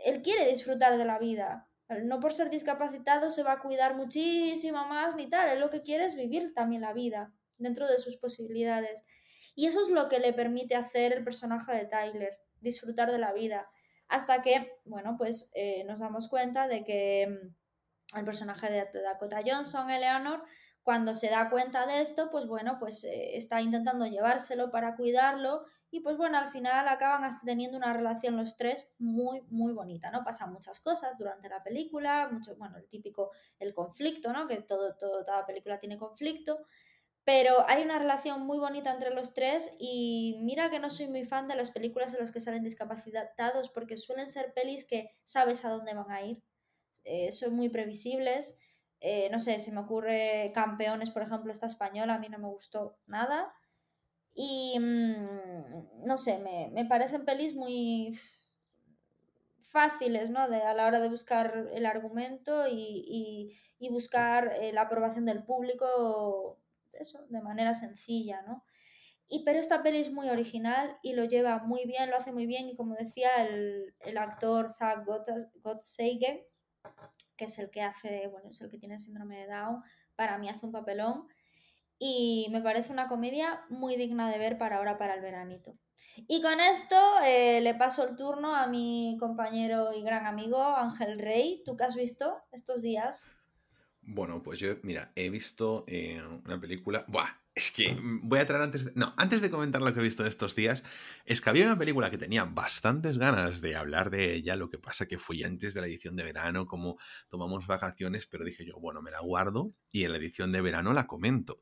Él 0.07 0.23
quiere 0.23 0.49
disfrutar 0.49 0.97
de 0.97 1.05
la 1.05 1.19
vida. 1.19 1.69
No 2.05 2.21
por 2.21 2.33
ser 2.33 2.49
discapacitado 2.49 3.29
se 3.29 3.43
va 3.43 3.53
a 3.53 3.61
cuidar 3.61 3.97
muchísimo 3.97 4.87
más 4.87 5.15
ni 5.15 5.29
tal. 5.29 5.51
Él 5.51 5.61
lo 5.61 5.69
que 5.69 5.83
quiere 5.83 6.07
es 6.07 6.17
vivir 6.17 6.55
también 6.55 6.81
la 6.81 6.95
vida 6.95 7.35
dentro 7.59 7.87
de 7.87 7.99
sus 7.99 8.17
posibilidades. 8.17 9.05
Y 9.55 9.67
eso 9.67 9.83
es 9.83 9.91
lo 9.91 10.09
que 10.09 10.21
le 10.21 10.33
permite 10.33 10.75
hacer 10.75 11.13
el 11.13 11.23
personaje 11.23 11.75
de 11.75 11.85
Tyler, 11.85 12.39
disfrutar 12.63 13.13
de 13.13 13.19
la 13.19 13.35
vida. 13.35 13.69
Hasta 14.09 14.41
que, 14.41 14.73
bueno, 14.87 15.17
pues 15.19 15.53
eh, 15.55 15.85
nos 15.85 16.01
damos 16.01 16.31
cuenta 16.31 16.67
de 16.67 16.83
que 16.83 17.53
el 18.17 18.25
personaje 18.25 18.71
de 18.71 19.03
Dakota 19.03 19.43
Johnson, 19.45 19.91
Eleanor, 19.91 20.45
cuando 20.83 21.15
se 21.15 21.31
da 21.31 21.49
cuenta 21.49 21.87
de 21.87 22.01
esto, 22.01 22.31
pues 22.31 22.47
bueno, 22.47 22.77
pues 22.79 23.05
eh, 23.05 23.37
está 23.37 23.61
intentando 23.63 24.07
llevárselo 24.07 24.71
para 24.71 24.97
cuidarlo 24.97 25.65
y 25.91 26.01
pues 26.01 26.17
bueno, 26.17 26.37
al 26.37 26.49
final 26.49 26.89
acaban 26.89 27.39
teniendo 27.45 27.77
una 27.77 27.93
relación 27.93 28.37
los 28.37 28.57
tres 28.57 28.95
muy, 28.99 29.43
muy 29.49 29.73
bonita, 29.73 30.11
¿no? 30.11 30.25
Pasan 30.25 30.53
muchas 30.53 30.81
cosas 30.81 31.17
durante 31.17 31.49
la 31.49 31.63
película, 31.63 32.29
mucho, 32.31 32.55
bueno, 32.57 32.77
el 32.77 32.89
típico, 32.89 33.31
el 33.59 33.73
conflicto, 33.73 34.33
¿no? 34.33 34.47
Que 34.47 34.61
todo, 34.61 34.95
todo, 34.97 35.25
toda 35.25 35.47
película 35.47 35.79
tiene 35.79 35.97
conflicto, 35.97 36.67
pero 37.25 37.65
hay 37.69 37.83
una 37.83 37.99
relación 37.99 38.45
muy 38.45 38.59
bonita 38.59 38.93
entre 38.93 39.15
los 39.15 39.33
tres 39.33 39.75
y 39.79 40.39
mira 40.43 40.69
que 40.69 40.81
no 40.81 40.91
soy 40.91 41.07
muy 41.09 41.25
fan 41.25 41.49
de 41.49 41.57
las 41.57 41.71
películas 41.71 42.13
en 42.13 42.21
las 42.21 42.33
que 42.33 42.41
salen 42.41 42.63
discapacitados 42.63 43.71
porque 43.71 43.97
suelen 43.97 44.27
ser 44.27 44.53
pelis 44.53 44.87
que 44.87 45.17
sabes 45.23 45.65
a 45.65 45.71
dónde 45.71 45.95
van 45.95 46.11
a 46.11 46.23
ir, 46.23 46.43
eh, 47.05 47.31
son 47.31 47.55
muy 47.55 47.69
previsibles 47.69 48.59
eh, 49.07 49.29
no 49.31 49.39
sé, 49.39 49.59
se 49.59 49.71
me 49.71 49.81
ocurre 49.81 50.51
Campeones, 50.55 51.11
por 51.11 51.21
ejemplo, 51.21 51.53
esta 51.53 51.67
española, 51.67 52.15
a 52.15 52.19
mí 52.19 52.29
no 52.31 52.39
me 52.39 52.49
gustó 52.49 52.97
nada. 53.07 53.53
Y 54.33 54.79
mm, 54.81 56.07
no 56.07 56.17
sé, 56.17 56.39
me, 56.39 56.87
parecen 56.87 57.27
pelis 57.27 57.55
muy 57.55 58.13
fáciles, 59.61 60.31
¿no? 60.31 60.49
De, 60.49 60.63
a 60.63 60.73
la 60.73 60.87
hora 60.87 61.01
de 61.01 61.11
buscar 61.11 61.69
el 61.75 61.85
argumento 61.85 62.67
y, 62.67 63.53
buscar 63.91 64.55
eh, 64.59 64.73
la 64.73 64.83
aprobación 64.83 65.27
del 65.27 65.45
público, 65.45 66.63
eso, 66.95 67.27
de 67.29 67.43
manera 67.43 67.75
sencilla, 67.75 68.41
¿no? 68.47 68.65
Y, 69.29 69.45
pero 69.45 69.59
esta 69.59 69.83
peli 69.83 69.99
es 69.99 70.13
muy 70.13 70.31
original 70.31 70.99
y 71.03 71.13
lo 71.13 71.25
lleva 71.25 71.59
muy 71.59 71.85
bien, 71.85 72.09
lo 72.09 72.17
hace 72.17 72.33
muy 72.33 72.47
bien 72.47 72.71
y 72.71 72.77
como 72.77 72.95
decía 72.95 73.29
el, 73.47 74.17
actor 74.17 74.73
Zach 74.73 75.05
Gottsagen, 75.63 76.41
que 77.37 77.47
es 77.47 77.59
el 77.59 77.71
que 77.71 77.83
hace, 77.83 78.29
bueno, 78.29 78.51
es 78.51 78.61
el 78.61 78.71
que 78.71 78.79
tiene 78.79 78.99
síndrome 78.99 79.39
de 79.39 79.47
Down, 79.47 79.83
para 80.17 80.39
mí 80.39 80.49
hace 80.49 80.67
un 80.67 80.73
papelón 80.73 81.27
y 81.99 82.49
me 82.51 82.61
parece 82.61 82.93
una 82.93 83.09
comedia 83.09 83.65
muy 83.69 83.97
digna 83.97 84.31
de 84.31 84.39
ver 84.39 84.59
para 84.59 84.77
ahora, 84.77 84.99
para 84.99 85.15
el 85.15 85.21
veranito. 85.21 85.77
Y 86.29 86.43
con 86.43 86.61
esto 86.61 86.97
eh, 87.25 87.61
le 87.61 87.75
paso 87.75 88.07
el 88.09 88.17
turno 88.17 88.55
a 88.55 88.67
mi 88.67 89.17
compañero 89.19 89.93
y 89.93 90.03
gran 90.03 90.27
amigo 90.27 90.63
Ángel 90.63 91.19
Rey. 91.19 91.63
¿Tú 91.65 91.77
qué 91.77 91.85
has 91.85 91.97
visto 91.97 92.43
estos 92.53 92.83
días? 92.83 93.33
Bueno, 94.03 94.43
pues 94.43 94.61
yo, 94.61 94.75
mira, 94.83 95.13
he 95.17 95.31
visto 95.31 95.85
eh, 95.89 96.23
una 96.45 96.61
película. 96.61 97.05
Buah, 97.09 97.31
es 97.55 97.71
que 97.71 97.95
mm, 97.95 98.29
voy 98.29 98.41
a 98.41 98.47
traer 98.47 98.63
antes 98.63 98.85
de, 98.85 98.93
No, 98.97 99.15
antes 99.17 99.41
de 99.41 99.51
comentar 99.51 99.83
lo 99.83 99.93
que 99.95 100.01
he 100.01 100.03
visto 100.03 100.27
estos 100.27 100.55
días, 100.57 100.83
es 101.25 101.41
que 101.41 101.51
había 101.51 101.67
una 101.67 101.79
película 101.79 102.11
que 102.11 102.19
tenía 102.19 102.45
bastantes 102.45 103.19
ganas 103.19 103.61
de 103.61 103.77
hablar 103.77 104.11
de 104.11 104.35
ella, 104.35 104.57
lo 104.57 104.69
que 104.71 104.79
pasa 104.79 105.07
que 105.07 105.19
fui 105.19 105.45
antes 105.45 105.75
de 105.75 105.81
la 105.81 105.87
edición 105.87 106.17
de 106.17 106.25
verano, 106.25 106.67
como 106.67 106.99
tomamos 107.29 107.67
vacaciones, 107.67 108.27
pero 108.27 108.45
dije 108.45 108.65
yo, 108.67 108.79
bueno, 108.79 109.03
me 109.03 109.11
la 109.11 109.21
guardo 109.21 109.73
y 109.93 110.05
en 110.05 110.13
la 110.13 110.19
edición 110.19 110.53
de 110.53 110.61
verano 110.61 110.93
la 110.93 111.07
comento. 111.07 111.61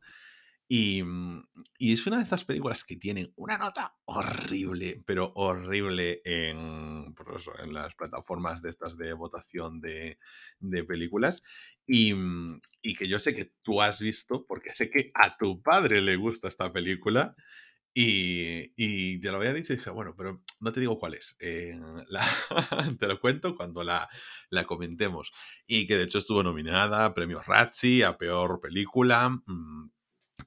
Mm, 0.72 1.40
y, 1.78 1.92
es 1.92 2.06
una 2.06 2.16
de 2.16 2.22
estas 2.22 2.46
películas 2.46 2.84
que 2.84 2.96
tienen 2.96 3.30
una 3.36 3.58
nota 3.58 3.94
horrible, 4.06 5.02
pero 5.04 5.30
horrible 5.34 6.22
en, 6.24 7.14
pues 7.14 7.46
en 7.62 7.74
las 7.74 7.94
plataformas 7.94 8.62
de 8.62 8.70
estas 8.70 8.96
de 8.96 9.12
votación 9.12 9.82
de, 9.82 10.18
películas. 10.88 11.42
Mm, 11.86 12.54
y, 12.80 12.94
que 12.94 13.06
yo 13.06 13.20
sé 13.20 13.34
que 13.34 13.52
tú 13.62 13.82
has 13.82 14.00
visto, 14.00 14.46
porque 14.46 14.72
sé 14.72 14.90
que 14.90 15.10
a 15.14 15.36
tu 15.36 15.62
padre 15.62 16.00
le 16.00 16.16
gusta 16.16 16.48
esta 16.48 16.72
película. 16.72 17.36
Y, 17.94 19.20
te 19.20 19.30
lo 19.30 19.36
había 19.36 19.52
dicho 19.52 19.74
y 19.74 19.76
dije, 19.76 19.90
bueno, 19.90 20.14
pero 20.16 20.40
no 20.60 20.72
te 20.72 20.80
digo 20.80 20.98
cuál 20.98 21.14
es. 21.14 21.36
Eh, 21.40 21.78
te 22.98 23.06
lo 23.06 23.20
cuento 23.20 23.54
cuando 23.54 23.84
la, 23.84 24.08
la, 24.48 24.64
comentemos. 24.64 25.32
Y 25.66 25.86
que 25.86 25.98
de 25.98 26.04
hecho 26.04 26.18
estuvo 26.18 26.42
nominada 26.42 27.04
a 27.04 27.12
premios 27.12 27.46
Razzie, 27.46 28.06
a 28.06 28.16
peor 28.16 28.60
película. 28.62 29.28
Mm, 29.28 29.90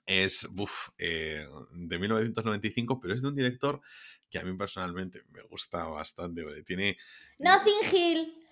es 0.05 0.47
eh, 0.97 1.45
de 1.71 1.99
1995, 1.99 2.99
pero 2.99 3.13
es 3.13 3.21
de 3.21 3.27
un 3.27 3.35
director 3.35 3.81
que 4.29 4.39
a 4.39 4.43
mí 4.43 4.55
personalmente 4.57 5.23
me 5.31 5.41
gusta 5.43 5.85
bastante. 5.85 6.43
Tiene. 6.63 6.97
Nothing 7.39 7.93
Hill. 7.93 8.45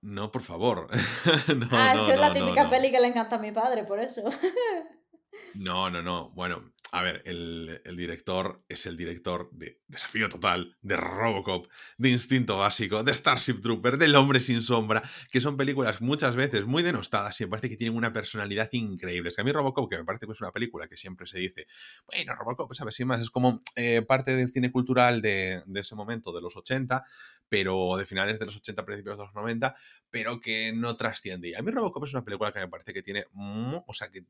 No, 0.00 0.30
por 0.30 0.42
favor. 0.42 0.88
ah, 1.70 1.94
es 1.94 2.00
que 2.02 2.12
es 2.12 2.20
la 2.20 2.32
típica 2.32 2.70
peli 2.70 2.90
que 2.90 3.00
le 3.00 3.08
encanta 3.08 3.36
a 3.36 3.40
mi 3.40 3.50
padre, 3.50 3.84
por 3.84 4.00
eso. 4.00 4.22
no, 5.54 5.90
no, 5.90 6.02
no. 6.02 6.30
Bueno, 6.30 6.72
a 6.90 7.02
ver, 7.02 7.22
el, 7.26 7.96
director 7.96 8.62
es 8.68 8.86
el 8.86 8.96
director 8.96 9.50
de 9.52 9.80
Desafío 9.88 10.28
Total, 10.30 10.74
de 10.80 10.96
Robocop, 10.96 11.66
de 11.98 12.08
Instinto 12.08 12.56
Básico, 12.56 13.02
de 13.02 13.12
Starship 13.12 13.60
Trooper, 13.60 13.98
del 13.98 14.16
Hombre 14.16 14.40
Sin 14.40 14.62
Sombra, 14.62 15.02
que 15.30 15.42
son 15.42 15.58
películas 15.58 16.00
muchas 16.00 16.34
veces 16.34 16.64
muy 16.64 16.82
denostadas 16.82 17.38
y 17.40 17.44
me 17.44 17.50
parece 17.50 17.68
que 17.68 17.76
tienen 17.76 17.96
una 17.96 18.12
personalidad 18.12 18.70
increíble. 18.72 19.28
Es 19.28 19.36
que 19.36 19.42
a 19.42 19.44
mí 19.44 19.52
Robocop, 19.52 19.90
que 19.90 19.98
me 19.98 20.04
parece 20.04 20.26
que 20.26 20.32
es 20.32 20.40
una 20.40 20.50
película 20.50 20.88
que 20.88 20.96
siempre 20.96 21.26
se 21.26 21.38
dice, 21.38 21.66
bueno, 22.06 22.34
Robocop, 22.34 22.72
¿sabes? 22.72 22.94
Sin 22.94 23.06
más, 23.06 23.20
es 23.20 23.30
como 23.30 23.60
eh, 23.76 24.00
parte 24.00 24.34
del 24.34 24.48
cine 24.48 24.70
cultural 24.70 25.20
de, 25.20 25.62
de 25.66 25.80
ese 25.80 25.94
momento, 25.94 26.32
de 26.32 26.40
los 26.40 26.56
80, 26.56 27.04
pero 27.48 27.96
de 27.96 28.06
finales 28.06 28.38
de 28.38 28.46
los 28.46 28.56
80, 28.56 28.84
principios 28.84 29.16
de 29.16 29.24
los 29.24 29.34
90, 29.34 29.74
pero 30.10 30.40
que 30.40 30.72
no 30.72 30.96
trasciende. 30.96 31.48
Y 31.48 31.54
a 31.54 31.62
mí 31.62 31.70
Robocop 31.70 32.04
es 32.04 32.12
una 32.12 32.24
película 32.24 32.52
que 32.52 32.60
me 32.60 32.68
parece 32.68 32.92
que 32.92 33.02
tiene, 33.02 33.26
o 33.34 33.92
sea, 33.92 34.10
que, 34.10 34.24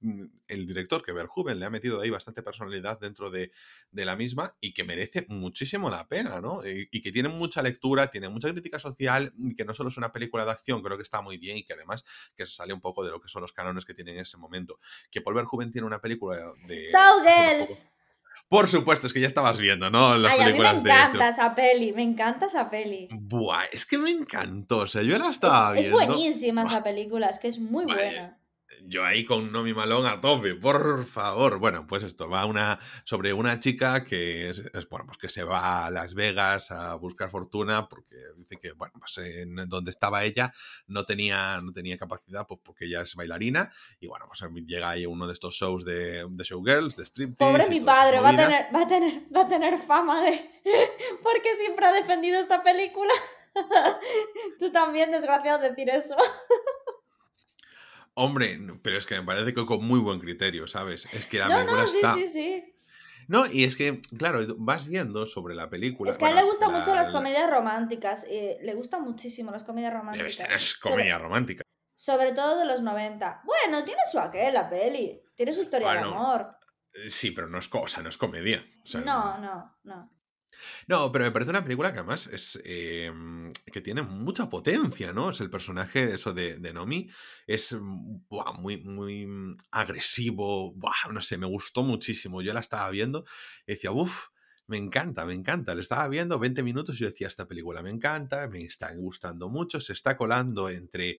mm, 0.00 0.24
el 0.48 0.66
director, 0.66 1.02
que 1.02 1.12
Verhoeven, 1.12 1.58
le 1.58 1.66
ha 1.66 1.70
metido 1.70 2.00
ahí 2.00 2.10
bastante 2.10 2.42
personalidad 2.42 2.98
dentro 3.00 3.30
de, 3.30 3.50
la 3.92 4.16
misma 4.16 4.54
y 4.60 4.74
que 4.74 4.84
merece 4.84 5.24
muchísimo 5.28 5.88
la 5.88 6.06
pena, 6.08 6.40
¿no? 6.40 6.60
Y, 6.66 7.00
que 7.00 7.10
tiene 7.10 7.28
mucha 7.28 7.62
lectura, 7.62 8.10
tiene 8.10 8.28
mucha 8.28 8.50
crítica 8.50 8.78
social, 8.78 9.32
que 9.56 9.64
no 9.64 9.72
solo 9.72 9.88
es 9.88 9.96
una 9.96 10.12
película 10.12 10.44
de 10.44 10.50
acción, 10.50 10.82
creo 10.82 10.96
que 10.96 11.02
está 11.02 11.22
muy 11.22 11.38
bien 11.38 11.56
y 11.56 11.64
que 11.64 11.72
además 11.72 12.04
que 12.36 12.44
se 12.44 12.54
sale 12.54 12.74
un 12.74 12.80
poco 12.80 13.04
de 13.04 13.10
lo 13.10 13.20
que 13.20 13.28
son 13.28 13.42
los 13.42 13.52
canones 13.52 13.84
que 13.84 13.94
tiene 13.94 14.12
en 14.12 14.18
ese 14.18 14.36
momento. 14.36 14.78
Que 15.10 15.22
Paul 15.22 15.36
Verhoeven 15.36 15.72
tiene 15.72 15.86
una 15.86 16.00
película 16.00 16.52
de... 16.66 16.84
Por 18.48 18.68
supuesto, 18.68 19.06
es 19.06 19.12
que 19.12 19.20
ya 19.20 19.26
estabas 19.26 19.58
viendo, 19.58 19.90
¿no? 19.90 20.16
Las 20.16 20.32
Ay, 20.32 20.40
a 20.40 20.52
mí 20.52 20.58
me 20.58 20.68
encanta 20.68 21.28
esa 21.28 21.54
peli, 21.54 21.92
me 21.92 22.02
encanta 22.02 22.46
esa 22.46 22.68
peli. 22.68 23.08
Buah, 23.10 23.64
es 23.72 23.86
que 23.86 23.98
me 23.98 24.10
encantó, 24.10 24.78
o 24.78 24.86
sea, 24.86 25.02
yo 25.02 25.18
la 25.18 25.28
estaba 25.28 25.76
es, 25.76 25.86
viendo. 25.86 26.00
Es 26.00 26.06
buenísima 26.06 26.62
esa 26.62 26.82
película, 26.82 27.28
es 27.28 27.38
que 27.38 27.48
es 27.48 27.58
muy 27.58 27.84
buena 27.84 28.38
yo 28.86 29.04
ahí 29.04 29.24
con 29.24 29.50
Nomi 29.50 29.72
Malón 29.72 30.06
a 30.06 30.20
tope, 30.20 30.54
por 30.54 31.04
favor. 31.06 31.58
Bueno, 31.58 31.86
pues 31.86 32.02
esto 32.02 32.28
va 32.28 32.44
una, 32.46 32.78
sobre 33.04 33.32
una 33.32 33.58
chica 33.60 34.04
que 34.04 34.48
es, 34.50 34.70
bueno, 34.90 35.06
pues 35.06 35.18
que 35.18 35.28
se 35.28 35.44
va 35.44 35.86
a 35.86 35.90
Las 35.90 36.14
Vegas 36.14 36.70
a 36.70 36.94
buscar 36.94 37.30
fortuna 37.30 37.88
porque 37.88 38.16
dice 38.36 38.58
que, 38.60 38.72
bueno, 38.72 38.94
pues 38.98 39.18
en 39.18 39.56
donde 39.68 39.90
estaba 39.90 40.24
ella 40.24 40.52
no 40.86 41.04
tenía, 41.04 41.60
no 41.62 41.72
tenía 41.72 41.96
capacidad, 41.96 42.46
pues 42.46 42.60
porque 42.62 42.86
ella 42.86 43.02
es 43.02 43.14
bailarina 43.14 43.72
y 44.00 44.06
bueno, 44.06 44.26
pues 44.26 44.42
llega 44.66 44.90
ahí 44.90 45.06
uno 45.06 45.26
de 45.26 45.32
estos 45.32 45.54
shows 45.54 45.84
de, 45.84 46.26
de 46.28 46.44
showgirls, 46.44 46.96
de 46.96 47.04
striptease. 47.04 47.52
Pobre 47.52 47.68
mi 47.68 47.80
padre, 47.80 48.20
va 48.20 48.30
a, 48.30 48.36
tener, 48.36 48.66
va, 48.74 48.82
a 48.82 48.88
tener, 48.88 49.22
va 49.34 49.42
a 49.42 49.48
tener 49.48 49.78
fama 49.78 50.22
de... 50.22 50.50
porque 51.22 51.56
siempre 51.56 51.86
ha 51.86 51.92
defendido 51.92 52.38
esta 52.38 52.62
película. 52.62 53.12
Tú 54.58 54.70
también, 54.72 55.10
desgraciado, 55.10 55.62
decir 55.62 55.88
eso. 55.90 56.16
Hombre, 58.14 58.58
pero 58.82 58.96
es 58.96 59.06
que 59.06 59.16
me 59.16 59.26
parece 59.26 59.54
que 59.54 59.66
con 59.66 59.84
muy 59.84 59.98
buen 59.98 60.20
criterio, 60.20 60.66
¿sabes? 60.66 61.06
Es 61.12 61.26
que 61.26 61.38
la 61.38 61.48
no, 61.48 61.54
película 61.56 61.78
no, 61.78 61.84
está. 61.84 62.14
Sí, 62.14 62.28
sí. 62.28 62.74
No, 63.26 63.46
y 63.46 63.64
es 63.64 63.76
que, 63.76 64.00
claro, 64.16 64.40
vas 64.58 64.86
viendo 64.86 65.26
sobre 65.26 65.54
la 65.54 65.68
película. 65.70 66.10
Es 66.10 66.18
que 66.18 66.26
a 66.26 66.30
él 66.30 66.36
le 66.36 66.44
gustan 66.44 66.72
mucho 66.72 66.94
las 66.94 67.10
comedias 67.10 67.50
románticas. 67.50 68.26
Eh, 68.28 68.58
le 68.62 68.74
gustan 68.74 69.02
muchísimo 69.02 69.50
las 69.50 69.64
comedias 69.64 69.92
románticas. 69.92 70.40
Es 70.54 70.76
comedia 70.76 71.18
romántica. 71.18 71.62
Sobre 71.94 72.32
todo 72.32 72.58
de 72.58 72.66
los 72.66 72.82
90. 72.82 73.42
Bueno, 73.44 73.84
tiene 73.84 74.00
su 74.10 74.18
aquel, 74.18 74.54
la 74.54 74.68
peli. 74.68 75.22
Tiene 75.34 75.52
su 75.52 75.62
historia 75.62 75.92
de 75.92 75.98
amor. 75.98 76.56
Eh, 76.92 77.10
sí, 77.10 77.30
pero 77.30 77.48
no 77.48 77.58
es, 77.58 77.68
cosa, 77.68 78.02
no 78.02 78.08
es 78.08 78.18
comedia. 78.18 78.64
no, 79.04 79.38
no, 79.38 79.78
no. 79.84 80.10
No, 80.86 81.10
pero 81.12 81.24
me 81.24 81.30
parece 81.30 81.50
una 81.50 81.62
película 81.62 81.92
que 81.92 81.98
además 81.98 82.26
es 82.26 82.60
em, 82.64 83.52
que 83.72 83.80
tiene 83.80 84.02
mucha 84.02 84.48
potencia, 84.48 85.12
¿no? 85.12 85.30
Es 85.30 85.40
el 85.40 85.50
personaje 85.50 86.14
eso 86.14 86.32
de, 86.34 86.58
Nomi. 86.72 87.08
Es 87.46 87.72
mm, 87.72 88.24
muy, 88.58 88.82
muy 88.82 89.56
agresivo. 89.70 90.74
no 91.10 91.22
sé, 91.22 91.38
me 91.38 91.46
gustó 91.46 91.82
muchísimo. 91.82 92.42
Yo 92.42 92.52
la 92.52 92.60
estaba 92.60 92.90
viendo 92.90 93.24
y 93.66 93.72
decía, 93.72 93.90
uff, 93.92 94.28
me 94.66 94.78
encanta, 94.78 95.24
me 95.26 95.34
encanta. 95.34 95.74
Le 95.74 95.80
estaba 95.80 96.08
viendo 96.08 96.38
20 96.38 96.62
minutos 96.62 96.96
y 96.96 96.98
yo 97.00 97.10
decía, 97.10 97.28
esta 97.28 97.46
película 97.46 97.82
me 97.82 97.90
encanta, 97.90 98.48
me 98.48 98.62
está 98.62 98.94
gustando 98.94 99.48
mucho, 99.48 99.80
se 99.80 99.92
está 99.92 100.16
colando 100.16 100.68
entre 100.70 101.18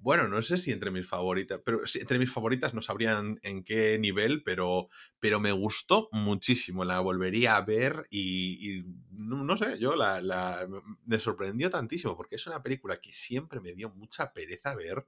bueno, 0.00 0.28
no 0.28 0.40
sé 0.42 0.58
si 0.58 0.70
entre 0.70 0.90
mis 0.90 1.06
favoritas, 1.06 1.60
pero 1.64 1.80
entre 2.00 2.18
mis 2.18 2.30
favoritas 2.30 2.72
no 2.72 2.82
sabrían 2.82 3.38
en 3.42 3.64
qué 3.64 3.98
nivel, 3.98 4.42
pero, 4.44 4.88
pero 5.18 5.40
me 5.40 5.52
gustó 5.52 6.08
muchísimo. 6.12 6.84
La 6.84 7.00
volvería 7.00 7.56
a 7.56 7.62
ver 7.62 8.04
y, 8.10 8.84
no, 9.10 9.56
sé, 9.56 9.78
yo 9.78 9.96
la, 9.96 10.66
me 11.04 11.18
sorprendió 11.18 11.68
tantísimo 11.70 12.16
porque 12.16 12.36
es 12.36 12.46
una 12.46 12.62
película 12.62 12.96
que 12.98 13.12
siempre 13.12 13.60
me 13.60 13.74
dio 13.74 13.90
mucha 13.90 14.32
pereza 14.32 14.74
ver 14.76 15.06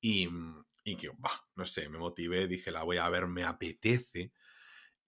y, 0.00 0.28
y 0.84 0.96
que, 0.96 1.10
bah, 1.18 1.46
no 1.56 1.66
sé, 1.66 1.88
me 1.88 1.98
motivé, 1.98 2.46
dije, 2.46 2.70
la 2.70 2.84
voy 2.84 2.98
a 2.98 3.08
ver, 3.08 3.26
me 3.26 3.44
apetece. 3.44 4.32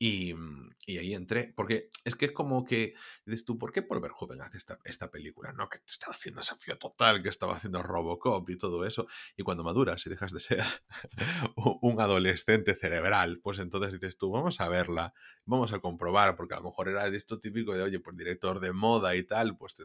Y, 0.04 0.34
mm, 0.34 0.74
y, 0.84 0.98
ahí 0.98 1.14
entré, 1.14 1.52
porque 1.54 1.88
es 2.04 2.16
que 2.16 2.24
es 2.24 2.32
como 2.32 2.64
que 2.64 2.94
dices 3.24 3.44
tú, 3.44 3.56
¿por 3.56 3.70
qué 3.70 3.82
Paul 3.82 4.00
Verhoeven 4.00 4.40
hace 4.40 4.56
esta, 4.56 4.76
esta 4.82 5.12
película? 5.12 5.52
No, 5.52 5.68
que 5.68 5.78
estaba 5.86 6.12
haciendo 6.12 6.40
desafío 6.40 6.76
total, 6.76 7.22
que 7.22 7.28
estaba 7.28 7.54
haciendo 7.54 7.84
Robocop 7.84 8.50
y 8.50 8.58
todo 8.58 8.84
eso. 8.84 9.06
Y 9.36 9.44
cuando 9.44 9.62
maduras 9.62 10.04
y 10.04 10.10
dejas 10.10 10.32
de 10.32 10.40
ser 10.40 10.64
un 11.82 12.00
adolescente 12.00 12.74
cerebral, 12.74 13.38
pues 13.44 13.60
entonces 13.60 13.92
dices 13.92 14.18
tú, 14.18 14.32
vamos 14.32 14.60
a 14.60 14.68
verla, 14.68 15.14
vamos 15.44 15.72
a 15.72 15.78
comprobar, 15.78 16.34
porque 16.34 16.54
a 16.54 16.56
lo 16.56 16.64
mejor 16.64 16.88
era 16.88 17.08
de 17.08 17.16
esto 17.16 17.38
típico 17.38 17.72
de, 17.72 17.82
oye, 17.82 18.00
pues 18.00 18.16
director 18.16 18.58
de 18.58 18.72
moda 18.72 19.14
y 19.14 19.22
tal, 19.22 19.56
pues 19.56 19.76
te, 19.76 19.84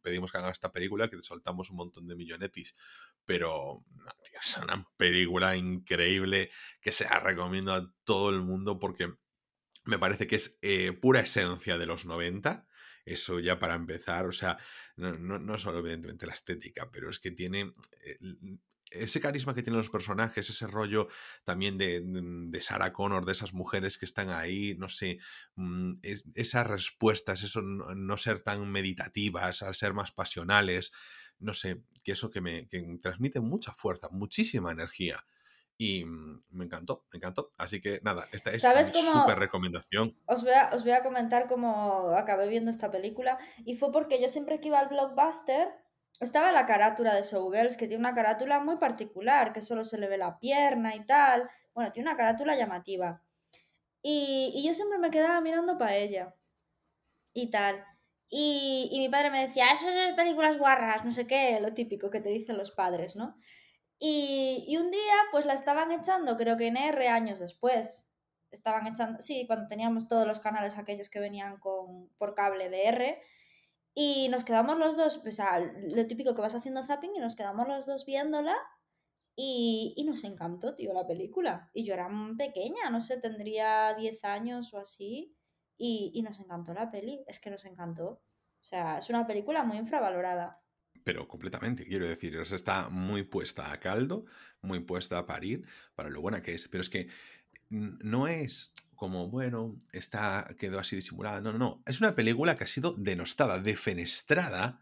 pedimos 0.00 0.30
que 0.30 0.38
haga 0.38 0.50
esta 0.50 0.70
película, 0.70 1.10
que 1.10 1.16
te 1.16 1.24
soltamos 1.24 1.70
un 1.70 1.78
montón 1.78 2.06
de 2.06 2.14
millonetis. 2.14 2.76
Pero, 3.24 3.82
no, 3.96 4.12
tío, 4.22 4.38
es 4.40 4.56
una 4.58 4.88
película 4.96 5.56
increíble 5.56 6.52
que 6.80 6.92
se 6.92 7.06
la 7.06 7.18
recomiendo 7.18 7.74
a 7.74 7.92
todo 8.04 8.30
el 8.30 8.42
mundo 8.42 8.78
porque 8.78 9.08
me 9.86 9.98
parece 9.98 10.26
que 10.26 10.36
es 10.36 10.58
eh, 10.62 10.92
pura 10.92 11.20
esencia 11.20 11.78
de 11.78 11.86
los 11.86 12.04
90. 12.04 12.66
Eso 13.04 13.38
ya 13.38 13.58
para 13.58 13.76
empezar, 13.76 14.26
o 14.26 14.32
sea, 14.32 14.58
no, 14.96 15.16
no, 15.16 15.58
solo 15.58 15.78
evidentemente 15.78 16.26
la 16.26 16.32
estética, 16.32 16.90
pero 16.90 17.08
es 17.08 17.20
que 17.20 17.30
tiene 17.30 17.72
eh, 18.04 18.18
ese 18.90 19.20
carisma 19.20 19.54
que 19.54 19.62
tienen 19.62 19.78
los 19.78 19.90
personajes, 19.90 20.48
ese 20.48 20.66
rollo 20.66 21.08
también 21.44 21.78
de, 21.78 22.02
de, 22.04 22.60
Sarah 22.60 22.92
Connor, 22.92 23.24
de 23.24 23.32
esas 23.32 23.52
mujeres 23.52 23.98
que 23.98 24.06
están 24.06 24.30
ahí, 24.30 24.74
no 24.78 24.88
sé, 24.88 25.18
mm, 25.56 25.94
esas 26.34 26.66
respuestas, 26.66 27.42
eso 27.42 27.62
no, 27.62 28.16
ser 28.16 28.40
tan 28.40 28.70
meditativas, 28.70 29.62
al 29.62 29.74
ser 29.74 29.92
más 29.92 30.12
pasionales, 30.12 30.92
no 31.38 31.54
sé, 31.54 31.82
que 32.02 32.12
eso 32.12 32.30
que 32.30 32.40
me 32.40 32.68
que 32.68 32.98
transmite 33.02 33.40
mucha 33.40 33.72
fuerza, 33.72 34.08
muchísima 34.10 34.72
energía. 34.72 35.24
Y 35.78 36.04
mm, 36.04 36.44
me 36.50 36.64
encantó, 36.64 37.06
me 37.12 37.18
encantó. 37.18 37.52
Así 37.58 37.80
que 37.80 38.00
nada, 38.02 38.26
esta 38.32 38.50
es 38.50 38.64
una 38.64 38.84
súper 38.84 39.38
recomendación. 39.38 40.16
Os 40.26 40.42
voy, 40.42 40.52
a, 40.52 40.70
os 40.72 40.82
voy 40.82 40.92
a 40.92 41.02
comentar 41.02 41.48
cómo 41.48 42.10
acabé 42.16 42.48
viendo 42.48 42.70
esta 42.70 42.90
película. 42.90 43.38
Y 43.64 43.76
fue 43.76 43.92
porque 43.92 44.20
yo 44.20 44.28
siempre 44.28 44.60
que 44.60 44.68
iba 44.68 44.78
al 44.78 44.88
blockbuster, 44.88 45.68
estaba 46.20 46.52
la 46.52 46.66
carátula 46.66 47.14
de 47.14 47.22
Showgirls, 47.22 47.76
que 47.76 47.88
tiene 47.88 48.00
una 48.00 48.14
carátula 48.14 48.60
muy 48.60 48.76
particular, 48.76 49.52
que 49.52 49.60
solo 49.62 49.84
se 49.84 49.98
le 49.98 50.08
ve 50.08 50.16
la 50.16 50.38
pierna 50.38 50.94
y 50.94 51.04
tal. 51.04 51.50
Bueno, 51.74 51.92
tiene 51.92 52.08
una 52.08 52.16
carátula 52.16 52.56
llamativa. 52.56 53.22
Y, 54.02 54.52
y 54.54 54.66
yo 54.66 54.72
siempre 54.72 54.98
me 54.98 55.10
quedaba 55.10 55.40
mirando 55.40 55.76
para 55.76 55.96
ella. 55.96 56.34
Y 57.34 57.50
tal. 57.50 57.84
Y, 58.28 58.88
y 58.92 58.98
mi 58.98 59.08
padre 59.08 59.30
me 59.30 59.46
decía, 59.46 59.72
eso 59.72 59.88
es 59.88 60.14
películas 60.14 60.58
guarras, 60.58 61.04
no 61.04 61.12
sé 61.12 61.26
qué, 61.26 61.60
lo 61.60 61.74
típico 61.74 62.10
que 62.10 62.20
te 62.20 62.30
dicen 62.30 62.56
los 62.56 62.72
padres, 62.72 63.14
¿no? 63.14 63.36
Y, 63.98 64.76
un 64.76 64.90
día, 64.90 65.14
pues 65.30 65.46
la 65.46 65.54
estaban 65.54 65.90
echando, 65.90 66.36
creo 66.36 66.56
que 66.56 66.68
en 66.68 66.76
R 66.76 67.08
años 67.08 67.38
después. 67.38 68.12
Estaban 68.50 68.86
echando, 68.86 69.20
sí, 69.20 69.46
cuando 69.46 69.66
teníamos 69.68 70.08
todos 70.08 70.26
los 70.26 70.40
canales 70.40 70.78
aquellos 70.78 71.10
que 71.10 71.20
venían 71.20 71.58
con, 71.58 72.08
por 72.18 72.34
cable 72.34 72.68
de 72.70 72.86
R. 72.88 73.22
Y 73.94 74.28
nos 74.30 74.44
quedamos 74.44 74.78
los 74.78 74.96
dos, 74.96 75.18
pues 75.22 75.40
lo 75.94 76.06
típico 76.06 76.34
que 76.34 76.42
vas 76.42 76.54
haciendo 76.54 76.82
zapping, 76.82 77.16
y 77.16 77.20
nos 77.20 77.36
quedamos 77.36 77.66
los 77.68 77.86
dos 77.86 78.04
viéndola. 78.06 78.56
Y, 79.38 79.94
y 79.96 80.04
nos 80.04 80.24
encantó, 80.24 80.74
tío, 80.74 80.94
la 80.94 81.06
película. 81.06 81.70
Y 81.74 81.84
yo 81.84 81.94
era 81.94 82.08
pequeña, 82.38 82.90
no 82.90 83.00
sé, 83.00 83.20
tendría 83.20 83.94
10 83.94 84.24
años 84.24 84.72
o 84.74 84.78
así. 84.78 85.36
Y, 85.78 86.12
y 86.14 86.22
nos 86.22 86.40
encantó 86.40 86.72
la 86.74 86.90
peli, 86.90 87.24
es 87.26 87.40
que 87.40 87.50
nos 87.50 87.64
encantó. 87.66 88.22
O 88.60 88.64
sea, 88.64 88.98
es 88.98 89.10
una 89.10 89.26
película 89.26 89.62
muy 89.64 89.76
infravalorada 89.78 90.60
pero 91.06 91.28
completamente, 91.28 91.86
quiero 91.86 92.08
decir, 92.08 92.34
está 92.34 92.88
muy 92.88 93.22
puesta 93.22 93.70
a 93.70 93.78
caldo, 93.78 94.24
muy 94.60 94.80
puesta 94.80 95.18
a 95.18 95.24
parir 95.24 95.64
para 95.94 96.10
lo 96.10 96.20
buena 96.20 96.42
que 96.42 96.52
es, 96.52 96.66
pero 96.66 96.80
es 96.80 96.90
que 96.90 97.06
no 97.70 98.26
es 98.26 98.74
como, 98.96 99.28
bueno, 99.28 99.80
está, 99.92 100.52
quedó 100.58 100.80
así 100.80 100.96
disimulada, 100.96 101.40
no, 101.40 101.52
no, 101.52 101.58
no, 101.58 101.82
es 101.86 102.00
una 102.00 102.16
película 102.16 102.56
que 102.56 102.64
ha 102.64 102.66
sido 102.66 102.92
denostada, 102.98 103.60
defenestrada 103.60 104.80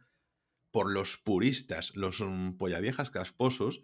por 0.70 0.90
los 0.90 1.18
puristas, 1.18 1.94
los 1.94 2.20
um, 2.20 2.56
pollaviejas 2.56 3.10
casposos 3.10 3.82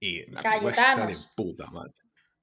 y 0.00 0.28
la 0.28 0.42
cuesta 0.60 1.06
de 1.06 1.16
puta 1.36 1.70
madre. 1.70 1.94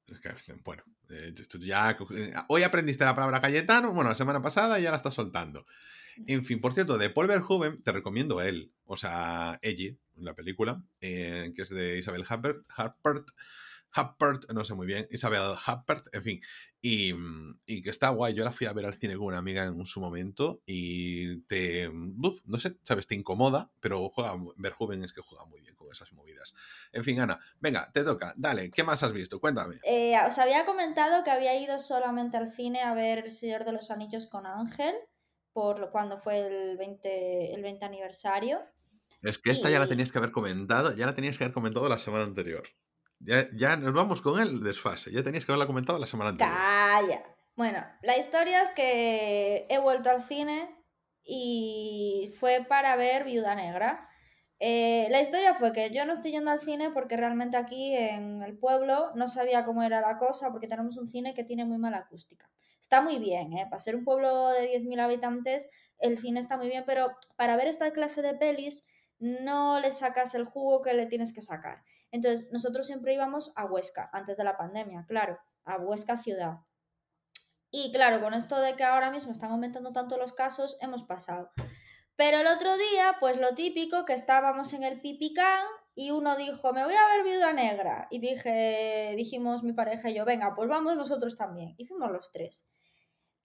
Es 0.07 0.21
que, 0.21 0.29
bueno, 0.63 0.83
eh, 1.09 1.33
ya, 1.59 1.97
eh, 2.15 2.33
hoy 2.47 2.63
aprendiste 2.63 3.03
la 3.03 3.13
palabra 3.13 3.41
Cayetano, 3.41 3.91
bueno, 3.91 4.09
la 4.09 4.15
semana 4.15 4.41
pasada 4.41 4.79
ya 4.79 4.91
la 4.91 4.97
estás 4.97 5.15
soltando. 5.15 5.65
En 6.27 6.45
fin, 6.45 6.61
por 6.61 6.73
cierto, 6.73 6.97
de 6.97 7.09
Paul 7.09 7.27
Verhoeven 7.27 7.81
te 7.83 7.91
recomiendo 7.91 8.39
a 8.39 8.47
él, 8.47 8.71
o 8.85 8.97
sea, 8.97 9.59
Ellie, 9.61 9.97
la 10.15 10.35
película, 10.35 10.83
eh, 11.01 11.51
que 11.55 11.63
es 11.63 11.69
de 11.69 11.97
Isabel 11.97 12.23
Huppert, 12.23 12.65
Huppert, 13.95 14.51
no 14.51 14.63
sé 14.63 14.73
muy 14.73 14.87
bien, 14.87 15.07
Isabel 15.11 15.55
Huppert, 15.67 16.07
en 16.15 16.23
fin, 16.23 16.41
y, 16.81 17.81
que 17.81 17.89
está 17.89 18.09
guay. 18.09 18.33
Yo 18.33 18.43
la 18.43 18.51
fui 18.51 18.67
a 18.67 18.73
ver 18.73 18.85
al 18.85 18.95
cine 18.95 19.15
con 19.15 19.27
una 19.27 19.37
amiga 19.37 19.65
en 19.65 19.85
su 19.85 20.01
momento 20.01 20.61
y 20.65 21.41
te, 21.43 21.89
no 21.93 22.57
sé, 22.57 22.77
sabes, 22.83 23.07
te 23.07 23.15
incomoda, 23.15 23.71
pero 23.79 24.09
juega, 24.09 24.35
Verhoeven 24.57 25.03
es 25.03 25.13
que 25.13 25.21
juega 25.21 25.45
muy 25.45 25.61
bien 25.61 25.75
con 25.75 25.91
esas 25.91 26.11
movidas. 26.13 26.53
En 26.91 27.03
fin, 27.03 27.19
Ana, 27.19 27.39
venga, 27.59 27.91
te 27.91 28.03
toca, 28.03 28.33
dale, 28.35 28.71
¿qué 28.71 28.83
más 28.83 29.03
has 29.03 29.13
visto? 29.13 29.39
Cuéntame. 29.39 29.77
Eh, 29.83 30.15
os 30.25 30.37
había 30.39 30.65
comentado 30.65 31.23
que 31.23 31.31
había 31.31 31.59
ido 31.59 31.77
solamente 31.79 32.37
al 32.37 32.51
cine 32.51 32.81
a 32.81 32.93
ver 32.93 33.19
El 33.19 33.31
Señor 33.31 33.63
de 33.63 33.73
los 33.73 33.91
Anillos 33.91 34.25
con 34.25 34.45
Ángel 34.45 34.95
por 35.53 35.91
cuando 35.91 36.17
fue 36.19 36.39
el 36.39 36.77
20, 36.77 37.53
el 37.53 37.61
20 37.61 37.85
aniversario. 37.85 38.59
Es 39.21 39.37
que 39.37 39.51
esta 39.51 39.69
ya 39.69 39.79
la 39.79 39.87
tenías 39.87 40.11
que 40.11 40.17
haber 40.17 40.31
comentado, 40.31 40.93
ya 40.95 41.05
la 41.05 41.15
tenías 41.15 41.37
que 41.37 41.45
haber 41.45 41.53
comentado 41.53 41.87
la 41.87 41.97
semana 41.97 42.25
anterior. 42.25 42.63
Ya, 43.19 43.47
ya 43.55 43.77
nos 43.77 43.93
vamos 43.93 44.21
con 44.21 44.41
el 44.41 44.61
desfase, 44.61 45.11
ya 45.11 45.23
tenías 45.23 45.45
que 45.45 45.53
haberla 45.53 45.67
comentado 45.67 45.97
la 45.97 46.07
semana 46.07 46.31
anterior. 46.31 46.57
Calla. 46.57 47.23
Bueno, 47.55 47.85
la 48.01 48.17
historia 48.17 48.61
es 48.61 48.71
que 48.71 49.65
he 49.69 49.79
vuelto 49.79 50.09
al 50.09 50.23
cine 50.23 50.75
y 51.23 52.33
fue 52.39 52.65
para 52.67 52.95
ver 52.95 53.23
Viuda 53.23 53.55
Negra. 53.55 54.09
Eh, 54.59 55.07
la 55.09 55.19
historia 55.19 55.53
fue 55.53 55.73
que 55.73 55.91
yo 55.91 56.05
no 56.05 56.13
estoy 56.13 56.31
yendo 56.31 56.51
al 56.51 56.59
cine 56.59 56.91
porque 56.91 57.17
realmente 57.17 57.57
aquí 57.57 57.95
en 57.95 58.43
el 58.43 58.57
pueblo 58.57 59.11
no 59.15 59.27
sabía 59.27 59.65
cómo 59.65 59.83
era 59.83 59.99
la 59.99 60.17
cosa 60.17 60.51
porque 60.51 60.67
tenemos 60.67 60.97
un 60.97 61.07
cine 61.07 61.33
que 61.33 61.43
tiene 61.43 61.65
muy 61.65 61.77
mala 61.77 61.97
acústica. 61.97 62.49
Está 62.79 63.01
muy 63.01 63.17
bien, 63.17 63.53
¿eh? 63.53 63.65
Para 63.69 63.79
ser 63.79 63.95
un 63.95 64.03
pueblo 64.03 64.49
de 64.49 64.69
10.000 64.69 64.99
habitantes, 64.99 65.69
el 65.99 66.17
cine 66.17 66.39
está 66.39 66.57
muy 66.57 66.67
bien, 66.67 66.83
pero 66.85 67.15
para 67.35 67.55
ver 67.55 67.67
esta 67.67 67.91
clase 67.91 68.21
de 68.21 68.35
pelis 68.35 68.87
no 69.19 69.79
le 69.79 69.91
sacas 69.91 70.35
el 70.35 70.45
jugo 70.45 70.81
que 70.81 70.93
le 70.93 71.05
tienes 71.05 71.33
que 71.33 71.41
sacar. 71.41 71.83
Entonces, 72.11 72.49
nosotros 72.51 72.85
siempre 72.85 73.13
íbamos 73.13 73.53
a 73.55 73.65
Huesca, 73.65 74.09
antes 74.13 74.37
de 74.37 74.43
la 74.43 74.57
pandemia, 74.57 75.05
claro, 75.07 75.39
a 75.65 75.77
Huesca 75.77 76.17
ciudad. 76.17 76.59
Y 77.71 77.91
claro, 77.91 78.21
con 78.21 78.33
esto 78.33 78.59
de 78.59 78.75
que 78.75 78.83
ahora 78.83 79.09
mismo 79.09 79.31
están 79.31 79.51
aumentando 79.51 79.93
tanto 79.93 80.17
los 80.17 80.33
casos, 80.33 80.77
hemos 80.81 81.03
pasado. 81.03 81.51
Pero 82.15 82.39
el 82.39 82.47
otro 82.47 82.77
día, 82.77 83.15
pues 83.19 83.37
lo 83.37 83.55
típico, 83.55 84.05
que 84.05 84.13
estábamos 84.13 84.73
en 84.73 84.83
el 84.83 85.01
Pipicán 85.01 85.65
y 85.95 86.11
uno 86.11 86.35
dijo, 86.35 86.73
me 86.73 86.83
voy 86.83 86.95
a 86.95 87.07
ver 87.07 87.23
Viuda 87.23 87.53
Negra. 87.53 88.07
Y 88.11 88.19
dije, 88.19 89.13
dijimos 89.15 89.63
mi 89.63 89.73
pareja 89.73 90.09
y 90.09 90.15
yo, 90.15 90.25
venga, 90.25 90.53
pues 90.55 90.69
vamos 90.69 90.95
nosotros 90.95 91.35
también. 91.35 91.73
Y 91.77 91.85
fuimos 91.85 92.11
los 92.11 92.31
tres. 92.31 92.69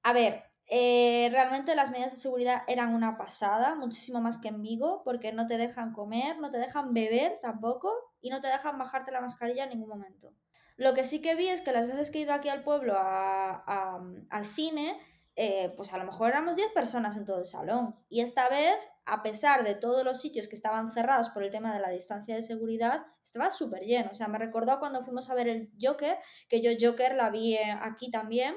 A 0.02 0.12
ver, 0.12 0.44
eh, 0.70 1.28
realmente 1.32 1.74
las 1.74 1.90
medidas 1.90 2.12
de 2.12 2.18
seguridad 2.18 2.62
eran 2.68 2.94
una 2.94 3.16
pasada, 3.16 3.74
muchísimo 3.74 4.20
más 4.20 4.38
que 4.38 4.48
en 4.48 4.60
Vigo, 4.60 5.02
porque 5.02 5.32
no 5.32 5.46
te 5.46 5.56
dejan 5.56 5.92
comer, 5.92 6.38
no 6.38 6.50
te 6.50 6.58
dejan 6.58 6.92
beber 6.92 7.38
tampoco 7.40 7.90
y 8.20 8.28
no 8.28 8.40
te 8.40 8.48
dejan 8.48 8.78
bajarte 8.78 9.12
la 9.12 9.22
mascarilla 9.22 9.64
en 9.64 9.70
ningún 9.70 9.88
momento. 9.88 10.34
Lo 10.76 10.94
que 10.94 11.04
sí 11.04 11.22
que 11.22 11.34
vi 11.34 11.48
es 11.48 11.62
que 11.62 11.72
las 11.72 11.86
veces 11.88 12.10
que 12.10 12.18
he 12.18 12.22
ido 12.22 12.34
aquí 12.34 12.50
al 12.50 12.62
pueblo 12.62 12.94
al 12.96 14.44
cine, 14.44 15.00
eh, 15.40 15.72
pues 15.76 15.92
a 15.92 15.98
lo 15.98 16.04
mejor 16.04 16.30
éramos 16.30 16.56
10 16.56 16.72
personas 16.72 17.16
en 17.16 17.24
todo 17.24 17.38
el 17.38 17.44
salón. 17.44 17.94
Y 18.08 18.22
esta 18.22 18.48
vez 18.48 18.76
a 19.04 19.22
pesar 19.22 19.62
de 19.62 19.76
todos 19.76 20.04
los 20.04 20.20
sitios 20.20 20.48
que 20.48 20.56
estaban 20.56 20.90
cerrados 20.90 21.28
por 21.28 21.44
el 21.44 21.52
tema 21.52 21.72
de 21.72 21.78
la 21.78 21.90
distancia 21.90 22.34
de 22.34 22.42
seguridad, 22.42 23.06
estaba 23.22 23.48
súper 23.48 23.84
lleno. 23.84 24.10
O 24.10 24.14
sea, 24.14 24.26
me 24.26 24.36
recordó 24.36 24.80
cuando 24.80 25.00
fuimos 25.00 25.30
a 25.30 25.36
ver 25.36 25.46
el 25.46 25.70
Joker, 25.80 26.18
que 26.48 26.60
yo 26.60 26.72
Joker 26.80 27.14
la 27.14 27.30
vi 27.30 27.54
eh, 27.54 27.78
aquí 27.80 28.10
también 28.10 28.56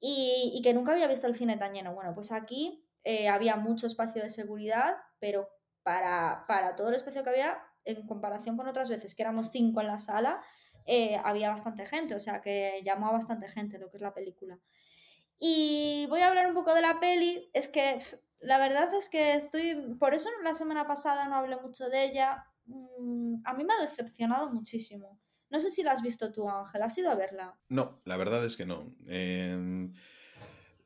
y, 0.00 0.58
que 0.64 0.72
nunca 0.72 0.92
había 0.92 1.08
visto 1.08 1.26
el 1.26 1.34
cine 1.34 1.58
tan 1.58 1.74
lleno. 1.74 1.94
Bueno, 1.94 2.14
pues 2.14 2.32
aquí 2.32 2.82
eh, 3.04 3.28
había 3.28 3.56
mucho 3.56 3.86
espacio 3.86 4.22
de 4.22 4.30
seguridad, 4.30 4.96
pero 5.18 5.46
para, 5.82 6.46
todo 6.74 6.88
el 6.88 6.94
espacio 6.94 7.22
que 7.22 7.28
había, 7.28 7.58
en 7.84 8.06
comparación 8.06 8.56
con 8.56 8.66
otras 8.66 8.88
veces 8.88 9.14
que 9.14 9.22
éramos 9.22 9.50
cinco 9.52 9.82
en 9.82 9.88
la 9.88 9.98
sala, 9.98 10.40
había 11.22 11.50
bastante 11.50 11.84
gente, 11.84 12.14
o 12.14 12.20
sea 12.20 12.40
que 12.40 12.80
llamó 12.82 13.08
a 13.08 13.12
bastante 13.12 13.50
gente 13.50 13.78
lo 13.78 13.90
que 13.90 13.98
es 13.98 14.02
la 14.02 14.14
película. 14.14 14.58
Y 15.38 16.06
voy 16.08 16.20
a 16.20 16.28
hablar 16.28 16.48
un 16.48 16.54
poco 16.54 16.74
de 16.74 16.82
la 16.82 16.98
peli, 17.00 17.50
es 17.52 17.68
que 17.68 17.98
la 18.40 18.58
verdad 18.58 18.92
es 18.94 19.08
que 19.08 19.34
estoy, 19.34 19.96
por 19.98 20.14
eso 20.14 20.28
la 20.42 20.54
semana 20.54 20.86
pasada 20.86 21.28
no 21.28 21.36
hablé 21.36 21.56
mucho 21.60 21.88
de 21.88 22.04
ella. 22.04 22.44
Mm, 22.66 23.36
a 23.44 23.54
mí 23.54 23.64
me 23.64 23.74
ha 23.74 23.80
decepcionado 23.80 24.50
muchísimo. 24.50 25.20
No 25.50 25.60
sé 25.60 25.70
si 25.70 25.82
la 25.82 25.92
has 25.92 26.02
visto 26.02 26.32
tú, 26.32 26.48
Ángel. 26.48 26.82
¿Has 26.82 26.98
ido 26.98 27.10
a 27.10 27.14
verla? 27.14 27.58
No, 27.68 28.00
la 28.04 28.16
verdad 28.16 28.44
es 28.44 28.56
que 28.56 28.66
no. 28.66 28.86
Em, 29.06 29.94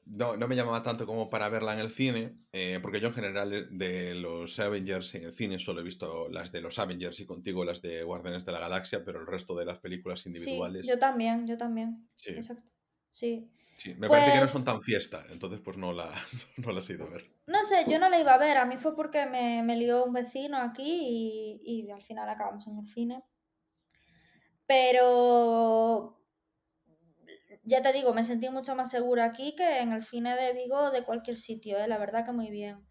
no, 0.07 0.37
me 0.37 0.57
llamaba 0.57 0.83
tanto 0.83 1.07
como 1.07 1.31
para 1.31 1.49
verla 1.49 1.75
en 1.75 1.81
el 1.81 1.91
cine, 1.91 2.37
eh, 2.53 2.79
porque 2.81 3.01
yo 3.01 3.09
en 3.09 3.15
general 3.15 3.79
de 3.79 4.15
los 4.15 4.59
Avengers 4.61 5.15
en 5.15 5.25
el 5.25 5.33
cine 5.33 5.59
solo 5.59 5.81
he 5.81 5.85
visto 5.85 6.29
las 6.29 6.53
de 6.53 6.61
los 6.61 6.79
Avengers 6.79 7.19
y 7.21 7.27
contigo 7.27 7.65
las 7.65 7.83
de 7.83 8.03
Guardianes 8.03 8.45
de 8.45 8.53
la 8.53 8.61
Galaxia, 8.61 9.05
pero 9.05 9.21
el 9.21 9.27
resto 9.27 9.57
de 9.57 9.65
las 9.65 9.79
películas 9.79 10.27
individuales. 10.27 10.87
Sí, 10.87 10.93
yo 10.93 10.99
también, 10.99 11.47
yo 11.47 11.57
también. 11.57 12.09
Sí. 12.15 12.31
Exacto. 12.31 12.71
Sí. 13.11 13.51
Sí, 13.77 13.95
me 13.99 14.09
parece 14.09 14.29
que 14.29 14.35
no 14.35 14.41
Pues 14.41 14.51
son 14.51 14.65
tan 14.65 14.83
fiesta, 14.83 15.23
entonces 15.31 15.61
pues 15.65 15.77
no 15.77 15.93
la, 15.93 16.11
no 16.59 16.73
la 16.73 16.79
has 16.79 16.91
ido 16.91 17.07
a 17.07 17.11
ver. 17.11 17.23
No 17.47 17.65
sé, 17.65 17.85
yo 17.89 17.99
no 17.99 18.09
la 18.09 18.21
iba 18.21 18.35
a 18.35 18.39
ver, 18.39 18.57
a 18.57 18.65
mí 18.65 18.77
fue 18.77 18.95
porque 18.95 19.27
me, 19.27 19.63
me 19.63 19.77
lió 19.77 20.05
un 20.05 20.13
vecino 20.13 20.59
aquí 20.59 21.61
y, 21.65 21.85
y 21.87 21.91
al 21.91 22.03
final 22.03 22.29
acabamos 22.29 22.67
en 22.67 22.79
el 22.79 22.85
cine. 22.85 23.25
Pero 24.67 26.23
ya 27.65 27.83
te 27.83 27.93
digo, 27.93 28.13
me 28.13 28.25
sentí 28.25 28.49
mucho 28.51 28.75
más 28.75 28.91
segura 28.91 29.25
aquí 29.25 29.55
que 29.57 29.79
en 29.79 29.93
el 29.93 30.03
cine 30.03 30.37
de 30.37 30.53
Vigo 30.53 30.91
de 30.91 31.05
cualquier 31.05 31.37
sitio, 31.37 31.79
¿eh? 31.79 31.87
la 31.87 31.99
verdad 31.99 32.25
que 32.25 32.33
muy 32.33 32.51
bien. 32.51 32.87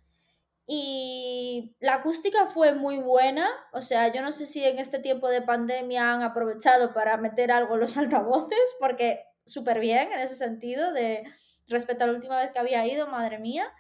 Y 0.67 1.75
la 1.79 1.95
acústica 1.95 2.45
fue 2.47 2.73
muy 2.73 2.99
buena, 2.99 3.49
o 3.73 3.81
sea, 3.81 4.13
yo 4.13 4.21
no 4.21 4.31
sé 4.31 4.45
si 4.45 4.63
en 4.63 4.79
este 4.79 4.99
tiempo 4.99 5.27
de 5.27 5.41
pandemia 5.41 6.13
han 6.13 6.21
aprovechado 6.21 6.93
para 6.93 7.17
meter 7.17 7.51
algo 7.51 7.73
en 7.73 7.81
los 7.81 7.97
altavoces, 7.97 8.77
porque 8.79 9.25
súper 9.51 9.79
bien 9.79 10.11
en 10.11 10.19
ese 10.19 10.35
sentido, 10.35 10.91
de 10.93 11.23
respecto 11.67 12.03
a 12.03 12.07
la 12.07 12.13
última 12.13 12.37
vez 12.39 12.51
que 12.51 12.59
había 12.59 12.85
ido, 12.85 13.07
madre 13.07 13.39
mía. 13.39 13.71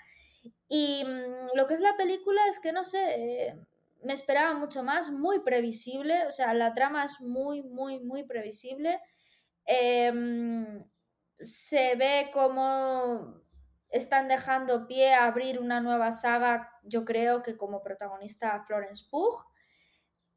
Y 0.67 1.03
mm, 1.05 1.55
lo 1.55 1.67
que 1.67 1.73
es 1.73 1.81
la 1.81 1.95
película 1.97 2.41
es 2.47 2.59
que 2.59 2.71
no 2.71 2.83
sé, 2.83 3.47
eh, 3.47 3.59
me 4.03 4.13
esperaba 4.13 4.53
mucho 4.53 4.83
más, 4.83 5.11
muy 5.11 5.39
previsible, 5.39 6.25
o 6.27 6.31
sea, 6.31 6.53
la 6.53 6.73
trama 6.73 7.05
es 7.05 7.21
muy, 7.21 7.61
muy, 7.61 7.99
muy 7.99 8.23
previsible. 8.23 8.99
Em, 9.65 10.83
se 11.35 11.95
ve 11.95 12.29
como 12.33 13.41
están 13.89 14.27
dejando 14.27 14.87
pie 14.87 15.13
a 15.13 15.25
abrir 15.25 15.59
una 15.59 15.81
nueva 15.81 16.11
saga, 16.11 16.71
yo 16.83 17.05
creo 17.05 17.43
que 17.43 17.57
como 17.57 17.83
protagonista 17.83 18.63
Florence 18.65 19.05
Pugh. 19.09 19.45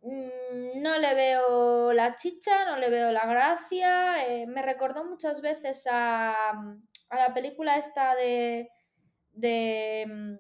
Mm, 0.05 0.83
No 0.83 0.99
le 0.99 1.14
veo 1.14 1.93
la 1.95 2.14
chicha, 2.14 2.67
no 2.67 2.77
le 2.77 2.90
veo 2.90 3.11
la 3.11 3.27
gracia. 3.27 4.27
eh, 4.29 4.47
me 4.47 4.61
recordó 4.62 5.05
muchas 5.05 5.40
veces 5.40 5.88
a, 5.90 6.51
a 6.51 7.17
la 7.17 7.33
película 7.33 7.77
esta 7.79 8.14
de, 8.14 8.69
de 9.33 10.05
mm, 10.07 10.35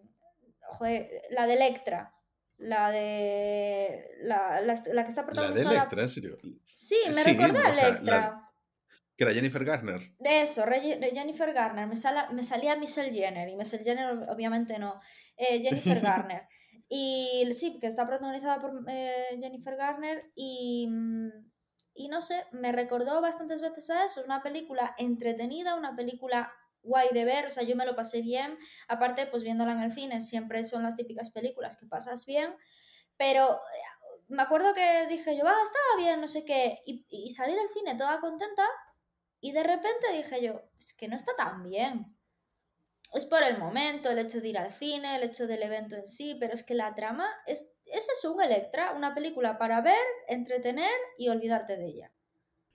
joder, 0.68 1.08
la 1.30 1.46
de 1.46 1.54
Electra, 1.54 2.12
la 2.58 2.90
de 2.90 4.06
la, 4.22 4.60
la, 4.60 4.74
la 4.92 5.02
que 5.02 5.08
está 5.08 5.22
La 5.22 5.26
de 5.26 5.32
protagonizada. 5.32 5.74
Electra, 5.76 6.02
en 6.02 6.08
serio. 6.10 6.38
Sí, 6.74 6.96
me 7.06 7.12
Sí, 7.14 7.32
recordó 7.32 7.58
a 7.66 7.70
o 7.70 7.74
sea, 7.74 7.88
la, 7.88 7.88
Electra. 7.96 8.40
que 9.16 9.24
era 9.24 9.32
Jennifer 9.32 9.64
Garner. 9.64 10.00
De 10.18 10.40
eso, 10.42 10.66
Re- 10.66 11.10
Jennifer 11.14 11.52
Garner, 11.54 11.86
me, 11.86 11.96
sala- 11.96 12.28
me 12.32 12.42
salía 12.42 12.76
Michelle 12.76 13.12
Jenner 13.12 13.48
y 13.48 13.56
Michelle 13.56 13.82
Jenner 13.84 14.14
ob- 14.14 14.30
obviamente 14.30 14.78
no, 14.78 15.00
eh, 15.38 15.62
Jennifer 15.62 16.00
Garner. 16.28 16.48
Y 16.96 17.52
sí, 17.54 17.80
que 17.80 17.88
está 17.88 18.06
protagonizada 18.06 18.60
por 18.60 18.84
eh, 18.86 19.36
Jennifer 19.40 19.74
Garner 19.74 20.30
y, 20.36 20.86
mm, 20.88 21.28
y 21.92 22.06
no 22.06 22.22
sé, 22.22 22.46
me 22.52 22.70
recordó 22.70 23.20
bastantes 23.20 23.62
veces 23.62 23.90
a 23.90 24.04
eso, 24.04 24.20
es 24.20 24.26
una 24.26 24.44
película 24.44 24.94
entretenida, 24.96 25.74
una 25.74 25.96
película 25.96 26.52
guay 26.82 27.08
de 27.12 27.24
ver, 27.24 27.46
o 27.46 27.50
sea, 27.50 27.64
yo 27.64 27.74
me 27.74 27.84
lo 27.84 27.96
pasé 27.96 28.22
bien, 28.22 28.56
aparte 28.86 29.26
pues 29.26 29.42
viéndola 29.42 29.72
en 29.72 29.80
el 29.80 29.90
cine 29.90 30.20
siempre 30.20 30.62
son 30.62 30.84
las 30.84 30.94
típicas 30.94 31.32
películas 31.32 31.76
que 31.76 31.86
pasas 31.86 32.26
bien, 32.26 32.54
pero 33.16 33.54
eh, 33.54 34.18
me 34.28 34.42
acuerdo 34.44 34.72
que 34.72 35.08
dije 35.08 35.36
yo, 35.36 35.48
ah, 35.48 35.62
estaba 35.64 35.96
bien, 35.98 36.20
no 36.20 36.28
sé 36.28 36.44
qué, 36.44 36.78
y, 36.86 37.04
y 37.08 37.30
salí 37.30 37.56
del 37.56 37.70
cine 37.70 37.96
toda 37.96 38.20
contenta 38.20 38.62
y 39.40 39.50
de 39.50 39.64
repente 39.64 40.12
dije 40.12 40.40
yo, 40.44 40.62
es 40.78 40.94
que 40.94 41.08
no 41.08 41.16
está 41.16 41.34
tan 41.34 41.64
bien. 41.64 42.16
Es 43.14 43.24
por 43.26 43.42
el 43.42 43.58
momento, 43.58 44.10
el 44.10 44.18
hecho 44.18 44.40
de 44.40 44.48
ir 44.48 44.58
al 44.58 44.72
cine, 44.72 45.16
el 45.16 45.22
hecho 45.22 45.46
del 45.46 45.62
evento 45.62 45.96
en 45.96 46.04
sí, 46.04 46.36
pero 46.40 46.52
es 46.52 46.64
que 46.64 46.74
la 46.74 46.94
trama 46.94 47.28
es, 47.46 47.72
es 47.86 48.08
eso, 48.08 48.32
un 48.32 48.42
Electra, 48.42 48.92
una 48.92 49.14
película 49.14 49.56
para 49.56 49.80
ver, 49.80 49.94
entretener 50.28 50.90
y 51.16 51.28
olvidarte 51.28 51.76
de 51.76 51.86
ella. 51.86 52.12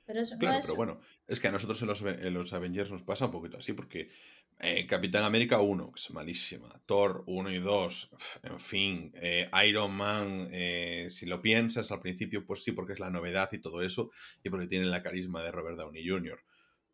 Pero 0.06 0.22
eso 0.22 0.36
no 0.36 0.40
Claro, 0.40 0.58
es... 0.58 0.66
pero 0.66 0.76
bueno, 0.76 1.02
es 1.28 1.40
que 1.40 1.50
a 1.50 1.52
nosotros 1.52 1.82
en 1.82 1.88
los, 1.88 2.02
en 2.02 2.34
los 2.34 2.54
Avengers 2.54 2.92
nos 2.92 3.04
pasa 3.04 3.26
un 3.26 3.32
poquito 3.32 3.58
así, 3.58 3.74
porque 3.74 4.08
eh, 4.62 4.88
Capitán 4.88 5.24
América 5.24 5.60
1, 5.60 5.92
que 5.92 6.00
es 6.00 6.10
malísima, 6.12 6.68
Thor 6.86 7.24
1 7.28 7.52
y 7.52 7.60
2, 7.60 8.16
en 8.44 8.60
fin, 8.60 9.12
eh, 9.16 9.50
Iron 9.68 9.94
Man, 9.94 10.50
eh, 10.52 11.08
si 11.10 11.26
lo 11.26 11.42
piensas 11.42 11.92
al 11.92 12.00
principio, 12.00 12.46
pues 12.46 12.64
sí, 12.64 12.72
porque 12.72 12.94
es 12.94 13.00
la 13.00 13.10
novedad 13.10 13.50
y 13.52 13.60
todo 13.60 13.82
eso, 13.82 14.10
y 14.44 14.50
porque 14.50 14.68
tiene 14.68 14.86
la 14.86 15.04
carisma 15.04 15.44
de 15.44 15.52
Robert 15.52 15.78
Downey 15.78 16.08
Jr., 16.08 16.44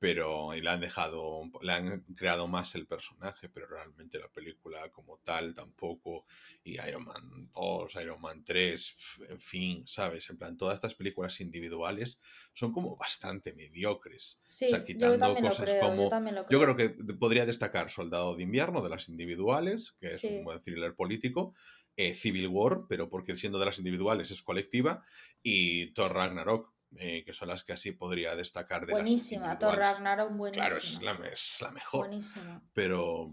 pero 0.05 0.53
y 0.53 0.61
le 0.61 0.69
han 0.69 0.79
dejado, 0.81 1.49
le 1.63 1.71
han 1.71 2.01
creado 2.15 2.47
más 2.47 2.75
el 2.75 2.85
personaje, 2.85 3.49
pero 3.49 3.65
realmente 3.65 4.19
la 4.19 4.27
película 4.27 4.87
como 4.91 5.17
tal 5.17 5.55
tampoco, 5.55 6.25
y 6.63 6.73
Iron 6.87 7.05
Man 7.05 7.49
2, 7.55 7.95
Iron 8.03 8.21
Man 8.21 8.43
3, 8.43 8.95
en 9.29 9.39
fin, 9.39 9.87
¿sabes? 9.87 10.29
En 10.29 10.37
plan, 10.37 10.57
todas 10.57 10.75
estas 10.75 10.93
películas 10.93 11.41
individuales 11.41 12.19
son 12.53 12.71
como 12.71 12.95
bastante 12.95 13.53
mediocres. 13.53 14.43
Sí, 14.45 14.65
o 14.65 14.69
sea, 14.69 14.79
yo 14.79 14.85
quitando 14.85 15.35
cosas 15.37 15.71
creo, 15.71 15.81
yo 15.81 15.89
como... 15.89 16.09
también 16.09 16.35
lo 16.35 16.43
Yo 16.43 16.59
creo. 16.61 16.75
creo 16.75 16.97
que 16.97 17.13
podría 17.15 17.47
destacar 17.47 17.89
Soldado 17.89 18.35
de 18.35 18.43
Invierno 18.43 18.83
de 18.83 18.89
las 18.89 19.09
individuales, 19.09 19.95
que 19.99 20.09
es 20.09 20.23
un 20.25 20.43
buen 20.43 20.61
thriller 20.61 20.93
político, 20.93 21.55
eh, 21.97 22.13
Civil 22.13 22.47
War, 22.49 22.81
pero 22.87 23.09
porque 23.09 23.35
siendo 23.37 23.57
de 23.57 23.65
las 23.65 23.79
individuales 23.79 24.29
es 24.29 24.43
colectiva, 24.43 25.03
y 25.41 25.93
Thor 25.93 26.13
Ragnarok, 26.13 26.74
eh, 26.99 27.23
que 27.25 27.34
son 27.34 27.47
las 27.49 27.63
que 27.63 27.73
así 27.73 27.91
podría 27.91 28.36
destacar 28.36 28.86
de 28.86 28.93
las 28.93 29.01
buenísima, 29.01 29.58
Thor 29.60 29.73
individuales. 29.73 29.97
Ragnarok, 29.97 30.51
Claro, 30.53 30.75
es 30.77 30.99
buenísima, 30.99 31.13
la, 31.19 31.27
es 31.29 31.58
la 31.62 31.71
mejor, 31.71 31.99
buenísima. 32.08 32.63
pero 32.73 33.27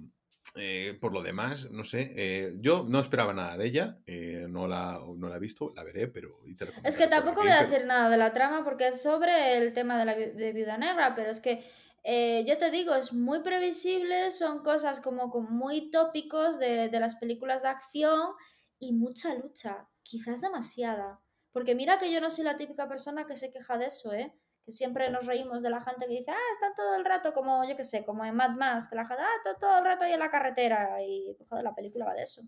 eh, 0.57 0.99
por 1.01 1.13
lo 1.13 1.23
demás, 1.23 1.71
no 1.71 1.85
sé, 1.85 2.13
eh, 2.17 2.55
yo 2.59 2.85
no 2.89 3.01
esperaba 3.01 3.33
nada 3.33 3.57
de 3.57 3.67
ella, 3.67 3.99
eh, 4.07 4.47
no, 4.49 4.67
la, 4.67 4.99
no 5.17 5.29
la 5.29 5.37
he 5.37 5.41
visto, 5.41 5.73
la 5.75 5.85
veré, 5.85 6.09
pero 6.09 6.39
Es 6.85 6.97
que 6.97 7.07
tampoco 7.07 7.41
voy 7.43 7.51
a 7.51 7.59
pero 7.61 7.71
decir 7.71 7.87
nada 7.87 8.09
de 8.11 8.17
la 8.19 8.33
trama 8.33 8.65
porque 8.65 8.89
es 8.89 9.03
sobre 9.03 9.57
el 9.57 9.73
tema 9.73 9.99
de 9.99 10.05
la 10.05 10.15
de 10.15 10.53
Viuda 10.53 10.77
Negra, 10.79 11.15
pero 11.15 11.31
es 11.31 11.41
que 11.41 11.65
eh, 12.05 12.45
yo 12.49 12.59
te 12.59 12.71
digo, 12.73 12.95
es 12.95 13.13
muy 13.13 13.43
previsible, 13.43 14.31
son 14.33 14.63
cosas 14.65 15.01
como, 15.01 15.31
como 15.31 15.49
muy 15.49 15.91
tópicos 15.91 16.59
de, 16.59 16.89
de 16.89 17.01
las 17.01 17.15
películas 17.15 17.63
de 17.63 17.69
acción 17.69 18.33
y 18.81 18.93
mucha 18.93 19.35
lucha, 19.37 19.89
quizás 20.03 20.41
demasiada. 20.41 21.21
Porque 21.53 21.75
mira 21.75 21.99
que 21.99 22.11
yo 22.13 22.21
no 22.21 22.31
soy 22.31 22.45
la 22.45 22.57
típica 22.57 22.89
persona 22.89 23.27
que 23.27 23.37
se 23.37 23.53
queja 23.53 23.79
de 23.79 23.87
eso, 23.87 24.13
¿eh? 24.13 24.35
Que 24.65 24.73
siempre 24.73 25.11
nos 25.11 25.27
reímos 25.27 25.63
de 25.63 25.71
la 25.71 25.83
gente 25.83 26.07
que 26.07 26.13
dice, 26.19 26.31
ah, 26.31 26.53
están 26.53 26.75
todo 26.75 26.95
el 26.95 27.05
rato 27.05 27.33
como, 27.35 27.65
yo 27.69 27.77
qué 27.77 27.85
sé, 27.85 28.05
como 28.05 28.25
en 28.25 28.35
Mad 28.35 28.51
Max, 28.51 28.89
que 28.89 28.97
la 28.97 29.07
gente, 29.07 29.23
ah, 29.23 29.41
to- 29.45 29.59
todo, 29.59 29.79
el 29.79 29.85
rato 29.85 30.05
ahí 30.05 30.13
en 30.13 30.21
la 30.21 30.31
carretera 30.31 31.03
y, 31.03 31.37
joder, 31.49 31.65
la 31.65 31.75
película 31.75 32.07
va 32.07 32.15
de 32.15 32.23
eso. 32.23 32.43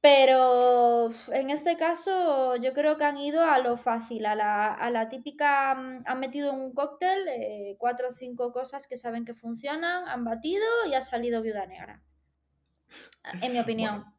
Pero 0.00 1.08
en 1.32 1.48
este 1.48 1.76
caso 1.78 2.56
yo 2.56 2.74
creo 2.74 2.98
que 2.98 3.04
han 3.04 3.16
ido 3.16 3.42
a 3.42 3.58
lo 3.58 3.78
fácil, 3.78 4.26
a 4.26 4.34
la, 4.34 4.74
a 4.74 4.90
la 4.90 5.08
típica, 5.08 5.74
mm, 5.74 6.02
han 6.06 6.20
metido 6.20 6.52
en 6.52 6.60
un 6.60 6.74
cóctel 6.74 7.26
eh, 7.28 7.76
cuatro 7.78 8.08
o 8.08 8.10
cinco 8.10 8.52
cosas 8.52 8.86
que 8.86 8.96
saben 8.98 9.24
que 9.24 9.32
funcionan, 9.34 10.06
han 10.06 10.22
batido 10.24 10.64
y 10.90 10.94
ha 10.94 11.00
salido 11.00 11.40
viuda 11.40 11.64
negra, 11.66 12.02
en 13.40 13.52
mi 13.52 13.58
opinión. 13.60 14.00
bueno, 14.00 14.13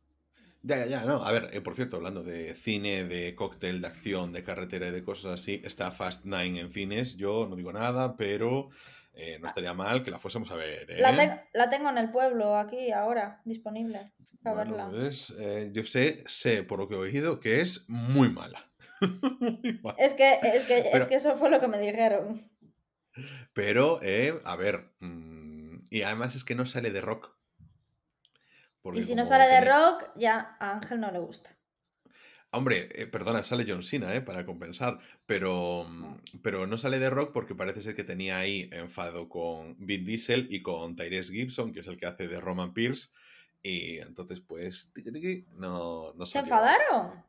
ya, 0.68 0.78
ya, 0.78 0.86
ya, 0.88 1.06
no, 1.06 1.24
a 1.24 1.32
ver, 1.32 1.50
eh, 1.54 1.62
por 1.62 1.76
cierto, 1.76 1.98
hablando 1.98 2.24
de 2.24 2.54
cine, 2.56 3.04
de 3.06 3.36
cóctel, 3.36 3.82
de 3.82 3.88
acción, 3.88 4.32
de 4.34 4.44
carretera 4.44 4.88
y 4.88 4.92
de 4.92 5.04
cosas 5.04 5.40
así, 5.40 5.62
está 5.64 5.92
Fast 5.92 6.26
Nine 6.26 6.60
en 6.60 6.72
cines, 6.72 7.16
yo 7.18 7.46
no 7.50 7.56
digo 7.56 7.72
nada, 7.72 8.16
pero 8.18 8.70
eh, 9.14 9.38
no 9.40 9.48
estaría 9.48 9.74
mal 9.74 10.04
que 10.04 10.12
la 10.12 10.20
fuésemos 10.20 10.50
a 10.52 10.56
ver, 10.56 10.90
La, 11.00 11.12
¿eh? 11.12 11.16
te- 11.52 11.58
la 11.58 11.70
tengo 11.70 11.90
en 11.90 11.98
el 11.98 12.12
pueblo, 12.12 12.56
aquí, 12.58 12.92
ahora, 12.92 13.42
disponible, 13.46 14.12
para 14.44 14.66
Bueno, 14.66 14.72
verla. 14.78 14.90
pues 14.92 15.34
yo 15.72 15.84
sé, 15.84 16.24
sé 16.28 16.64
por 16.64 16.80
lo 16.80 16.88
que 16.88 16.96
he 16.96 16.98
oído 16.98 17.40
que 17.40 17.62
es 17.62 17.86
muy 17.88 18.30
mala. 18.30 18.72
Muy 19.40 19.80
mala. 19.84 19.98
Es 20.00 20.14
que, 20.14 20.40
es 20.42 20.64
que, 20.64 20.90
es 20.94 21.08
que 21.08 21.16
eso 21.16 21.36
fue 21.36 21.50
lo 21.50 21.60
que 21.60 21.68
me 21.68 21.80
dijeron. 21.80 22.50
pero 23.54 24.00
eh, 24.02 24.34
a 24.46 24.56
ver, 24.56 24.94
mm, 25.00 25.78
y 25.90 26.02
además 26.02 26.36
es 26.36 26.44
que 26.44 26.56
no 26.56 26.66
sale 26.66 26.92
de 26.92 27.02
rock, 27.02 27.36
Y 28.94 29.04
si 29.04 29.16
no 29.16 29.26
sale 29.26 29.46
de 29.46 29.62
rock, 29.62 30.10
ya 30.16 30.56
a 30.60 30.72
Ángel 30.72 31.00
no 31.00 31.12
le 31.12 31.20
gusta. 31.20 31.56
Hombre, 32.52 32.88
eh, 32.94 33.06
perdona, 33.08 33.44
sale 33.44 33.66
John 33.68 33.84
Cena, 33.84 34.16
¿eh? 34.16 34.22
Para 34.22 34.46
compensar, 34.46 35.00
pero, 35.26 35.86
mm, 35.90 36.40
pero 36.42 36.68
no 36.68 36.78
sale 36.78 37.00
de 37.00 37.10
rock 37.10 37.34
porque 37.34 37.54
parece 37.54 37.82
ser 37.82 37.96
que 37.96 38.06
tenía 38.06 38.38
ahí 38.38 38.70
enfado 38.72 39.28
con 39.28 39.76
Vin 39.80 40.06
Diesel 40.06 40.48
y 40.50 40.62
con 40.62 40.96
Tyrese 40.96 41.34
Gibson, 41.34 41.74
que 41.74 41.82
es 41.82 41.88
el 41.88 41.98
que 41.98 42.06
hace 42.06 42.30
de 42.30 42.40
Roman 42.40 42.74
Pierce, 42.74 43.10
y 43.62 43.98
entonces 43.98 44.40
pues 44.40 44.92
tiqui, 44.94 45.12
tiqui, 45.12 45.46
no, 45.56 46.14
no 46.14 46.26
¿Se 46.26 46.40
enfadaron? 46.40 47.26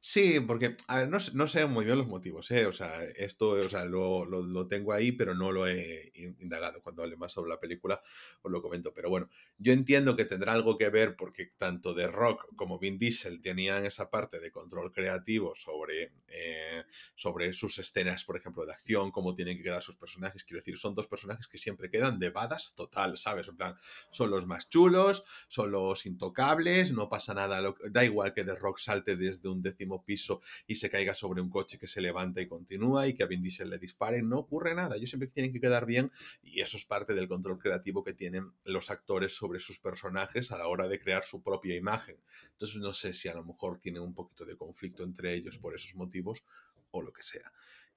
Sí, 0.00 0.40
porque, 0.40 0.76
a 0.88 0.98
ver, 1.00 1.08
no, 1.08 1.18
no 1.34 1.46
sé 1.48 1.66
muy 1.66 1.84
bien 1.84 1.98
los 1.98 2.06
motivos, 2.06 2.50
¿eh? 2.50 2.66
O 2.66 2.72
sea, 2.72 3.02
esto, 3.04 3.50
o 3.50 3.68
sea, 3.68 3.84
lo, 3.84 4.24
lo- 4.24 4.68
tengo 4.68 4.92
ahí, 4.92 5.12
pero 5.12 5.34
no 5.34 5.52
lo 5.52 5.66
he 5.66 6.10
in- 6.14 6.36
indagado. 6.40 6.82
Cuando 6.82 7.02
hable 7.02 7.16
más 7.16 7.32
sobre 7.32 7.50
la 7.50 7.60
película, 7.60 8.00
os 8.42 8.50
lo 8.52 8.62
comento. 8.62 8.92
Pero 8.94 9.10
bueno, 9.10 9.28
yo 9.58 9.72
entiendo 9.72 10.16
que 10.16 10.24
tendrá 10.24 10.52
algo 10.52 10.78
que 10.78 10.88
ver 10.90 11.16
porque 11.16 11.52
tanto 11.58 11.94
The 11.94 12.08
Rock 12.08 12.46
como 12.56 12.78
Vin 12.78 12.98
Diesel 12.98 13.40
tenían 13.42 13.84
esa 13.84 14.10
parte 14.10 14.40
de 14.40 14.50
control 14.50 14.92
creativo 14.92 15.54
sobre, 15.54 16.12
eh, 16.28 16.84
sobre 17.14 17.52
sus 17.52 17.78
escenas, 17.78 18.24
por 18.24 18.36
ejemplo, 18.36 18.64
de 18.66 18.72
acción, 18.72 19.10
cómo 19.10 19.34
tienen 19.34 19.56
que 19.56 19.64
quedar 19.64 19.82
sus 19.82 19.96
personajes. 19.96 20.44
Quiero 20.44 20.60
decir, 20.60 20.78
son 20.78 20.94
dos 20.94 21.08
personajes 21.08 21.48
que 21.48 21.58
siempre 21.58 21.90
quedan 21.90 22.18
de 22.18 22.30
badas 22.30 22.74
total, 22.74 23.18
¿sabes? 23.18 23.48
En 23.48 23.56
plan, 23.56 23.76
son 24.10 24.30
los 24.30 24.46
más 24.46 24.68
chulos, 24.68 25.24
son 25.48 25.70
los 25.72 26.06
intocables, 26.06 26.92
no 26.92 27.08
pasa 27.08 27.34
nada, 27.34 27.60
da 27.90 28.04
igual 28.04 28.32
que 28.34 28.44
The 28.44 28.54
Rock 28.56 28.78
salte 28.78 29.16
desde 29.16 29.48
un 29.48 29.62
décimo 29.64 30.04
piso 30.04 30.40
y 30.68 30.76
se 30.76 30.88
caiga 30.88 31.16
sobre 31.16 31.40
un 31.40 31.50
coche 31.50 31.76
que 31.76 31.88
se 31.88 32.00
levanta 32.00 32.40
y 32.40 32.46
continúa 32.46 33.08
y 33.08 33.14
que 33.14 33.24
a 33.24 33.26
Vin 33.26 33.42
Diesel 33.42 33.70
le 33.70 33.78
dispare. 33.78 34.22
No 34.22 34.38
ocurre 34.38 34.76
nada. 34.76 34.94
Ellos 34.94 35.10
siempre 35.10 35.28
tienen 35.28 35.52
que 35.52 35.60
quedar 35.60 35.86
bien 35.86 36.12
y 36.40 36.60
eso 36.60 36.76
es 36.76 36.84
parte 36.84 37.14
del 37.14 37.26
control 37.26 37.58
creativo 37.58 38.04
que 38.04 38.12
tienen 38.12 38.52
los 38.64 38.90
actores 38.90 39.34
sobre 39.34 39.58
sus 39.58 39.80
personajes 39.80 40.52
a 40.52 40.58
la 40.58 40.68
hora 40.68 40.86
de 40.86 41.00
crear 41.00 41.24
su 41.24 41.42
propia 41.42 41.74
imagen. 41.74 42.16
Entonces 42.52 42.76
no 42.76 42.92
sé 42.92 43.12
si 43.12 43.28
a 43.28 43.34
lo 43.34 43.44
mejor 43.44 43.80
tienen 43.80 44.02
un 44.02 44.14
poquito 44.14 44.44
de 44.44 44.56
conflicto 44.56 45.02
entre 45.02 45.34
ellos 45.34 45.58
por 45.58 45.74
esos 45.74 45.96
motivos 45.96 46.44
o 46.92 47.02
lo 47.02 47.12
que 47.12 47.24
sea 47.24 47.50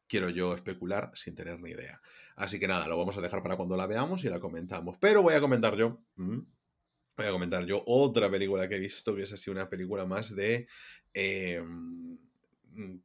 quiero 0.08 0.30
yo 0.30 0.54
especular 0.54 1.12
sin 1.16 1.36
tener 1.36 1.60
ni 1.60 1.72
idea. 1.72 2.02
Así 2.36 2.60
que 2.60 2.68
nada, 2.68 2.88
lo 2.88 2.98
vamos 2.98 3.18
a 3.18 3.22
dejar 3.22 3.44
para 3.44 3.58
cuando 3.58 3.76
la 3.76 3.88
veamos 3.88 4.24
y 4.24 4.30
la 4.30 4.40
comentamos. 4.40 4.98
Pero 5.00 5.22
voy 5.22 5.36
a 5.36 5.42
comentar 5.42 5.76
yo. 5.76 6.02
voy 6.16 7.26
a 7.26 7.32
comentar 7.32 7.66
yo 7.66 7.84
otra 7.86 8.30
película 8.30 8.68
que 8.68 8.76
he 8.76 8.80
visto, 8.80 9.16
que 9.16 9.24
es 9.24 9.34
así 9.34 9.50
una 9.50 9.70
película 9.70 10.06
más 10.06 10.36
de. 10.36 10.68
Em, 11.20 12.20
mm, 12.74 13.00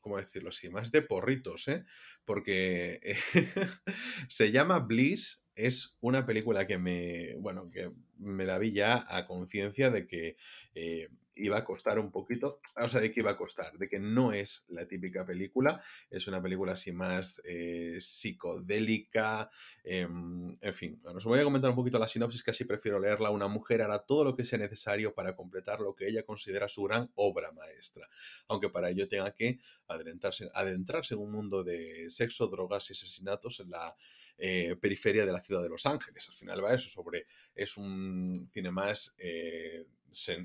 ¿Cómo 0.00 0.18
decirlo 0.18 0.48
así? 0.50 0.68
Más 0.70 0.90
de 0.92 1.02
porritos, 1.02 1.68
¿eh? 1.68 1.84
Porque 2.24 3.00
se 4.28 4.50
llama 4.50 4.78
Bliss. 4.80 5.44
Es 5.54 5.98
una 6.00 6.26
película 6.26 6.66
que 6.66 6.78
me. 6.78 7.36
Bueno, 7.38 7.70
que 7.70 7.92
me 8.18 8.44
la 8.44 8.58
vi 8.58 8.72
ya 8.72 9.04
a 9.08 9.26
conciencia 9.26 9.90
de 9.90 10.06
que. 10.06 10.36
Eh, 10.74 11.08
iba 11.36 11.58
a 11.58 11.64
costar 11.64 11.98
un 11.98 12.10
poquito, 12.10 12.60
o 12.76 12.88
sea, 12.88 13.00
de 13.00 13.10
qué 13.12 13.20
iba 13.20 13.32
a 13.32 13.36
costar, 13.36 13.76
de 13.76 13.88
que 13.88 13.98
no 13.98 14.32
es 14.32 14.64
la 14.68 14.86
típica 14.86 15.26
película, 15.26 15.82
es 16.10 16.26
una 16.26 16.42
película 16.42 16.72
así 16.72 16.92
más 16.92 17.40
eh, 17.44 17.98
psicodélica, 18.00 19.50
em, 19.82 20.56
en 20.60 20.74
fin, 20.74 21.00
bueno, 21.02 21.18
os 21.18 21.24
voy 21.24 21.40
a 21.40 21.44
comentar 21.44 21.70
un 21.70 21.76
poquito 21.76 21.98
la 21.98 22.08
sinopsis, 22.08 22.42
que 22.42 22.52
así 22.52 22.64
prefiero 22.64 22.98
leerla. 22.98 23.30
Una 23.30 23.48
mujer 23.48 23.82
hará 23.82 23.98
todo 23.98 24.24
lo 24.24 24.36
que 24.36 24.44
sea 24.44 24.58
necesario 24.58 25.14
para 25.14 25.34
completar 25.34 25.80
lo 25.80 25.94
que 25.94 26.08
ella 26.08 26.24
considera 26.24 26.68
su 26.68 26.84
gran 26.84 27.10
obra 27.14 27.52
maestra, 27.52 28.08
aunque 28.48 28.68
para 28.68 28.90
ello 28.90 29.08
tenga 29.08 29.32
que 29.32 29.58
adentrarse, 29.88 30.48
adentrarse 30.54 31.14
en 31.14 31.20
un 31.20 31.32
mundo 31.32 31.64
de 31.64 32.10
sexo, 32.10 32.46
drogas 32.46 32.90
y 32.90 32.92
asesinatos 32.92 33.60
en 33.60 33.70
la 33.70 33.94
eh, 34.36 34.76
periferia 34.80 35.24
de 35.24 35.32
la 35.32 35.40
ciudad 35.40 35.62
de 35.62 35.68
Los 35.68 35.86
Ángeles. 35.86 36.28
Al 36.28 36.34
final 36.34 36.64
va 36.64 36.74
eso 36.74 36.88
sobre, 36.88 37.26
es 37.54 37.76
un 37.76 38.50
cine 38.52 38.70
más... 38.70 39.14
Eh, 39.18 39.84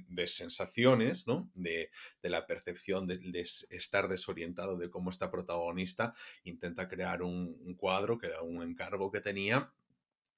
de 0.08 0.28
sensaciones, 0.28 1.28
¿no? 1.28 1.50
De, 1.54 1.92
la 2.22 2.46
percepción 2.48 3.08
de, 3.08 3.20
estar 3.70 4.08
desorientado 4.08 4.78
de 4.78 4.90
cómo 4.90 5.10
esta 5.10 5.32
protagonista 5.32 6.14
intenta 6.44 6.88
crear 6.88 7.22
un, 7.22 7.58
un 7.62 7.76
cuadro, 7.76 8.18
que 8.18 8.28
era 8.28 8.42
un 8.42 8.62
encargo 8.62 9.12
que 9.12 9.22
tenía, 9.22 9.72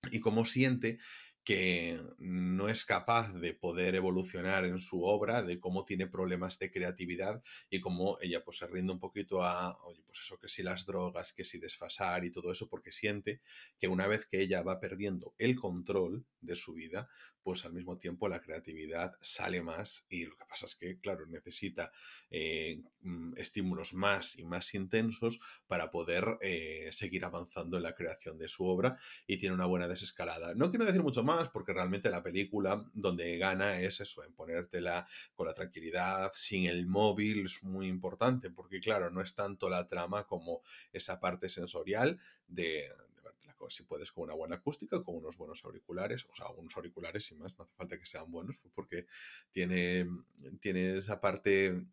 y 0.09 0.19
cómo 0.19 0.45
siente 0.45 0.99
que 1.43 1.99
no 2.19 2.69
es 2.69 2.85
capaz 2.85 3.33
de 3.33 3.53
poder 3.53 3.95
evolucionar 3.95 4.65
en 4.65 4.79
su 4.79 5.03
obra, 5.03 5.41
de 5.41 5.59
cómo 5.59 5.85
tiene 5.85 6.05
problemas 6.05 6.59
de 6.59 6.71
creatividad 6.71 7.41
y 7.69 7.79
cómo 7.79 8.17
ella 8.21 8.43
pues 8.43 8.57
se 8.57 8.67
rinde 8.67 8.93
un 8.93 8.99
poquito 8.99 9.43
a, 9.43 9.75
oye, 9.85 10.03
pues 10.05 10.19
eso, 10.19 10.37
que 10.37 10.47
si 10.47 10.61
las 10.61 10.85
drogas, 10.85 11.33
que 11.33 11.43
si 11.43 11.57
desfasar 11.57 12.25
y 12.25 12.31
todo 12.31 12.51
eso, 12.51 12.69
porque 12.69 12.91
siente 12.91 13.41
que 13.79 13.87
una 13.87 14.05
vez 14.05 14.27
que 14.27 14.39
ella 14.39 14.61
va 14.61 14.79
perdiendo 14.79 15.33
el 15.39 15.55
control 15.55 16.25
de 16.41 16.55
su 16.55 16.73
vida, 16.73 17.09
pues 17.41 17.65
al 17.65 17.73
mismo 17.73 17.97
tiempo 17.97 18.29
la 18.29 18.41
creatividad 18.41 19.13
sale 19.19 19.61
más 19.63 20.05
y 20.09 20.25
lo 20.25 20.35
que 20.37 20.45
pasa 20.45 20.67
es 20.67 20.75
que, 20.75 20.99
claro, 20.99 21.25
necesita 21.25 21.91
eh, 22.29 22.83
mm, 23.01 23.33
estímulos 23.37 23.93
más 23.93 24.37
y 24.37 24.43
más 24.43 24.75
intensos 24.75 25.39
para 25.65 25.89
poder 25.89 26.37
eh, 26.41 26.89
seguir 26.91 27.25
avanzando 27.25 27.77
en 27.77 27.83
la 27.83 27.95
creación 27.95 28.37
de 28.37 28.47
su 28.47 28.65
obra 28.65 28.99
y 29.25 29.37
tiene 29.37 29.55
una 29.55 29.65
buena 29.65 29.87
desescalada. 29.87 30.53
No 30.53 30.69
quiero 30.69 30.85
decir 30.85 31.01
mucho 31.01 31.23
más 31.23 31.30
porque 31.53 31.73
realmente 31.73 32.09
la 32.09 32.23
película 32.23 32.85
donde 32.93 33.37
gana 33.37 33.79
es 33.79 33.99
eso, 33.99 34.23
en 34.23 34.33
ponértela 34.33 35.07
con 35.33 35.47
la 35.47 35.53
tranquilidad, 35.53 36.31
sin 36.33 36.65
el 36.65 36.87
móvil, 36.87 37.45
es 37.45 37.63
muy 37.63 37.87
importante 37.87 38.49
porque, 38.49 38.79
claro, 38.79 39.09
no 39.09 39.21
es 39.21 39.35
tanto 39.35 39.69
la 39.69 39.87
trama 39.87 40.25
como 40.25 40.61
esa 40.91 41.19
parte 41.19 41.49
sensorial 41.49 42.19
de, 42.47 42.87
si 43.69 43.83
puedes 43.83 44.11
con 44.11 44.23
una 44.25 44.33
buena 44.33 44.55
acústica, 44.57 45.03
con 45.03 45.15
unos 45.15 45.37
buenos 45.37 45.63
auriculares, 45.65 46.25
o 46.25 46.33
sea, 46.33 46.49
unos 46.51 46.75
auriculares 46.75 47.25
sin 47.25 47.39
más, 47.39 47.53
no 47.57 47.63
hace 47.63 47.73
falta 47.75 47.97
que 47.97 48.05
sean 48.05 48.31
buenos, 48.31 48.55
pues 48.61 48.73
porque 48.73 49.05
tiene, 49.51 50.07
tiene 50.59 50.97
esa 50.97 51.19
parte, 51.21 51.85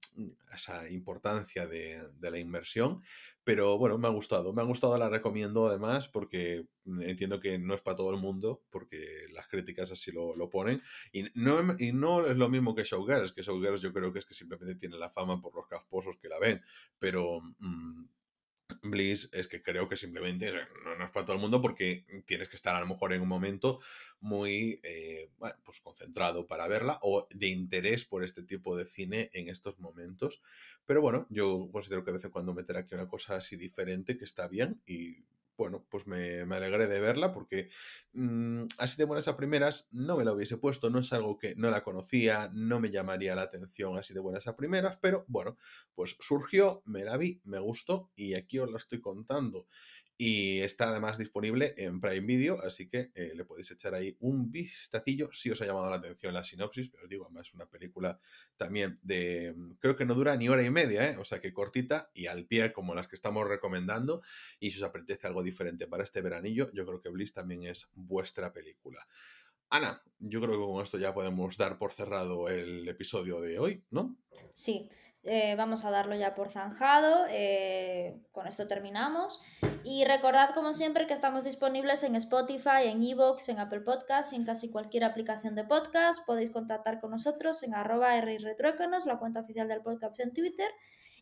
esa 0.55 0.89
importancia 0.91 1.67
de, 1.67 2.03
la 2.21 2.39
inmersión, 2.39 3.03
pero 3.45 3.79
bueno, 3.79 3.99
me 3.99 4.09
ha 4.09 4.11
gustado, 4.11 4.53
me 4.53 4.63
ha 4.63 4.65
gustado, 4.65 4.99
la 4.99 5.09
recomiendo 5.09 5.67
además 5.67 6.09
porque 6.09 6.67
entiendo 7.01 7.41
que 7.41 7.59
no 7.59 7.75
es 7.75 7.83
para 7.83 7.97
todo 7.97 8.11
el 8.11 8.21
mundo, 8.21 8.63
porque 8.71 9.27
las 9.33 9.49
críticas 9.49 9.91
así 9.91 10.13
lo, 10.13 10.51
ponen, 10.51 10.83
y 11.13 11.25
no, 11.35 11.77
y 11.79 11.93
no 11.93 12.27
es 12.27 12.37
lo 12.37 12.49
mismo 12.49 12.75
que 12.75 12.85
Showgirls, 12.85 13.33
que 13.33 13.43
Showgirls 13.43 13.81
yo 13.81 13.93
creo 13.93 14.13
que 14.13 14.19
es 14.19 14.27
que 14.27 14.35
simplemente 14.35 14.75
tiene 14.75 14.99
la 14.99 15.11
fama 15.11 15.41
por 15.41 15.55
los 15.55 15.67
casposos 15.67 16.17
que 16.17 16.29
la 16.29 16.39
ven, 16.39 16.63
pero... 16.99 17.41
Mm, 17.59 18.18
Bliss 18.83 19.31
es 19.33 19.49
que 19.49 19.63
creo 19.63 19.89
que 19.89 19.97
simplemente 19.97 20.53
no, 20.85 21.05
es 21.05 21.11
para 21.11 21.25
todo 21.25 21.37
el 21.37 21.43
mundo 21.43 21.61
porque 21.61 22.05
tienes 22.27 22.49
que 22.49 22.57
estar 22.57 22.77
a 22.77 22.81
lo 22.81 22.87
mejor 22.87 23.13
en 23.13 23.23
un 23.23 23.29
momento 23.29 23.81
muy 24.21 24.81
eh, 24.83 25.31
pues 25.65 25.81
concentrado 25.81 26.47
para 26.47 26.69
verla 26.69 26.99
o 27.03 27.27
de 27.31 27.49
interés 27.49 28.05
por 28.05 28.25
este 28.25 28.43
tipo 28.43 28.77
de 28.77 28.85
cine 28.85 29.31
en 29.33 29.49
estos 29.49 29.79
momentos. 29.79 30.43
Pero 30.87 31.01
bueno, 31.01 31.27
yo 31.31 31.69
considero 31.73 32.05
que 32.05 32.11
a 32.11 32.15
veces 32.15 32.31
cuando 32.31 32.55
meter 32.55 32.77
aquí 32.77 32.95
una 32.95 33.09
cosa 33.09 33.37
así 33.37 33.57
diferente 33.57 34.17
que 34.17 34.25
está 34.25 34.49
bien 34.49 34.81
y 34.87 35.25
bueno, 35.59 35.85
pues 35.91 36.07
me, 36.07 36.43
alegré 36.43 36.87
de 36.87 37.01
verla 37.01 37.33
porque 37.33 37.69
mm, 38.13 38.63
así 38.79 38.97
de 38.97 39.05
buenas 39.05 39.27
a 39.27 39.37
primeras 39.37 39.89
no 39.91 40.17
me 40.17 40.25
la 40.25 40.33
hubiese 40.33 40.57
puesto, 40.57 40.89
no 40.89 41.01
es 41.01 41.13
algo 41.13 41.37
que 41.37 41.57
no 41.57 41.69
la 41.69 41.83
conocía, 41.83 42.49
no 42.55 42.79
me 42.79 42.93
llamaría 42.93 43.35
la 43.35 43.43
atención 43.43 43.99
así 43.99 44.15
de 44.15 44.21
buenas 44.21 44.47
a 44.47 44.57
primeras, 44.57 44.97
pero 44.99 45.25
bueno, 45.27 45.59
pues 45.95 46.17
surgió, 46.21 46.81
me 46.87 47.05
la 47.05 47.17
vi, 47.17 47.43
me 47.45 47.59
gustó 47.59 48.13
y 48.15 48.35
aquí 48.35 48.61
os 48.61 48.71
la 48.71 48.77
estoy 48.77 49.01
contando. 49.01 49.67
Y 50.21 50.63
está 50.63 50.91
además 50.91 51.17
disponible 51.17 51.75
en 51.77 52.01
Prime 52.01 52.27
Video, 52.27 52.61
así 52.65 52.89
que 52.89 53.13
eh, 53.15 53.35
le 53.37 53.45
podéis 53.45 53.71
echar 53.71 53.95
ahí 53.95 54.17
un 54.19 54.51
vistacillo 54.51 55.31
si 55.33 55.49
os 55.51 55.63
ha 55.63 55.67
llamado 55.67 55.89
la 55.89 55.97
atención 55.99 56.35
la 56.35 56.43
sinopsis. 56.43 56.91
Pero 56.91 57.05
os 57.05 57.09
digo, 57.09 57.25
además 57.25 57.47
es 57.47 57.55
una 57.55 57.67
película 57.67 58.19
también 58.57 58.97
de. 59.03 59.55
Mm, 59.57 59.75
creo 59.79 59.95
que 59.95 60.05
no 60.05 60.15
dura 60.15 60.35
ni 60.37 60.49
hora 60.49 60.65
y 60.65 60.71
media, 60.71 61.09
¿eh? 61.09 61.17
o 61.19 61.25
sea 61.25 61.41
que 61.41 61.53
cortita 61.53 62.11
y 62.15 62.27
al 62.27 62.47
pie, 62.47 62.73
como 62.73 62.97
las 62.97 63.07
que 63.07 63.15
estamos 63.15 63.47
recomendando. 63.47 64.23
Y 64.59 64.73
si 64.73 64.79
os 64.79 64.89
apetece 64.89 65.29
algo 65.29 65.45
diferente 65.45 65.87
para 65.87 66.03
este 66.03 66.21
veranillo, 66.21 66.73
yo 66.73 66.85
creo 66.85 67.01
que 67.01 67.11
Bliss 67.11 67.33
también 67.33 67.63
es 67.63 67.89
vuestra 67.95 68.53
película. 68.53 69.07
Ana, 69.71 70.03
yo 70.19 70.41
creo 70.41 70.53
que 70.53 70.73
con 70.73 70.83
esto 70.83 70.99
ya 70.99 71.15
podemos 71.15 71.57
dar 71.57 71.79
por 71.79 71.93
cerrado 71.93 72.49
el 72.49 72.89
episodio 72.89 73.41
de 73.41 73.59
hoy, 73.59 73.85
¿no? 73.91 74.17
Sí, 74.55 74.89
eh, 75.29 75.55
vamos 75.57 75.85
a 75.85 75.91
darlo 75.91 76.15
ya 76.15 76.35
por 76.35 76.51
zanjado. 76.51 77.27
Eh, 77.29 78.21
con 78.33 78.47
esto 78.47 78.67
terminamos. 78.67 79.41
Y 79.85 80.05
recordad, 80.05 80.55
como 80.55 80.73
siempre, 80.73 81.07
que 81.07 81.15
estamos 81.15 81.45
disponibles 81.45 82.03
en 82.03 82.15
Spotify, 82.17 82.87
en 82.87 83.03
Evox, 83.03 83.49
en 83.49 83.59
Apple 83.59 83.81
Podcasts 83.81 84.33
y 84.33 84.37
en 84.37 84.45
casi 84.45 84.71
cualquier 84.71 85.05
aplicación 85.05 85.55
de 85.55 85.65
podcast. 85.65 86.27
Podéis 86.27 86.51
contactar 86.51 87.01
con 87.01 87.11
nosotros 87.11 87.63
en 87.63 87.75
arroba 87.75 88.15
la 88.17 89.19
cuenta 89.19 89.41
oficial 89.41 89.69
del 89.69 89.83
podcast 89.83 90.21
en 90.21 90.33
Twitter. 90.33 90.71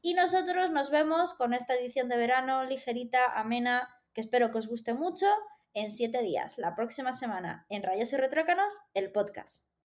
Y 0.03 0.15
nosotros 0.15 0.71
nos 0.71 0.91
vemos 0.91 1.35
con 1.35 1.53
esta 1.53 1.75
edición 1.75 2.09
de 2.09 2.17
verano 2.17 2.65
ligerita, 2.65 3.25
amena, 3.35 3.89
que 4.15 4.21
espero 4.21 4.51
que 4.51 4.59
os 4.59 4.69
guste 4.69 4.95
mucho, 4.95 5.27
en 5.75 5.91
siete 5.91 6.23
días, 6.23 6.59
la 6.59 6.75
próxima 6.75 7.13
semana, 7.13 7.67
en 7.69 7.83
Rayos 7.83 8.13
y 8.13 8.17
Retrócanos, 8.17 8.73
el 8.95 9.13
podcast. 9.13 9.76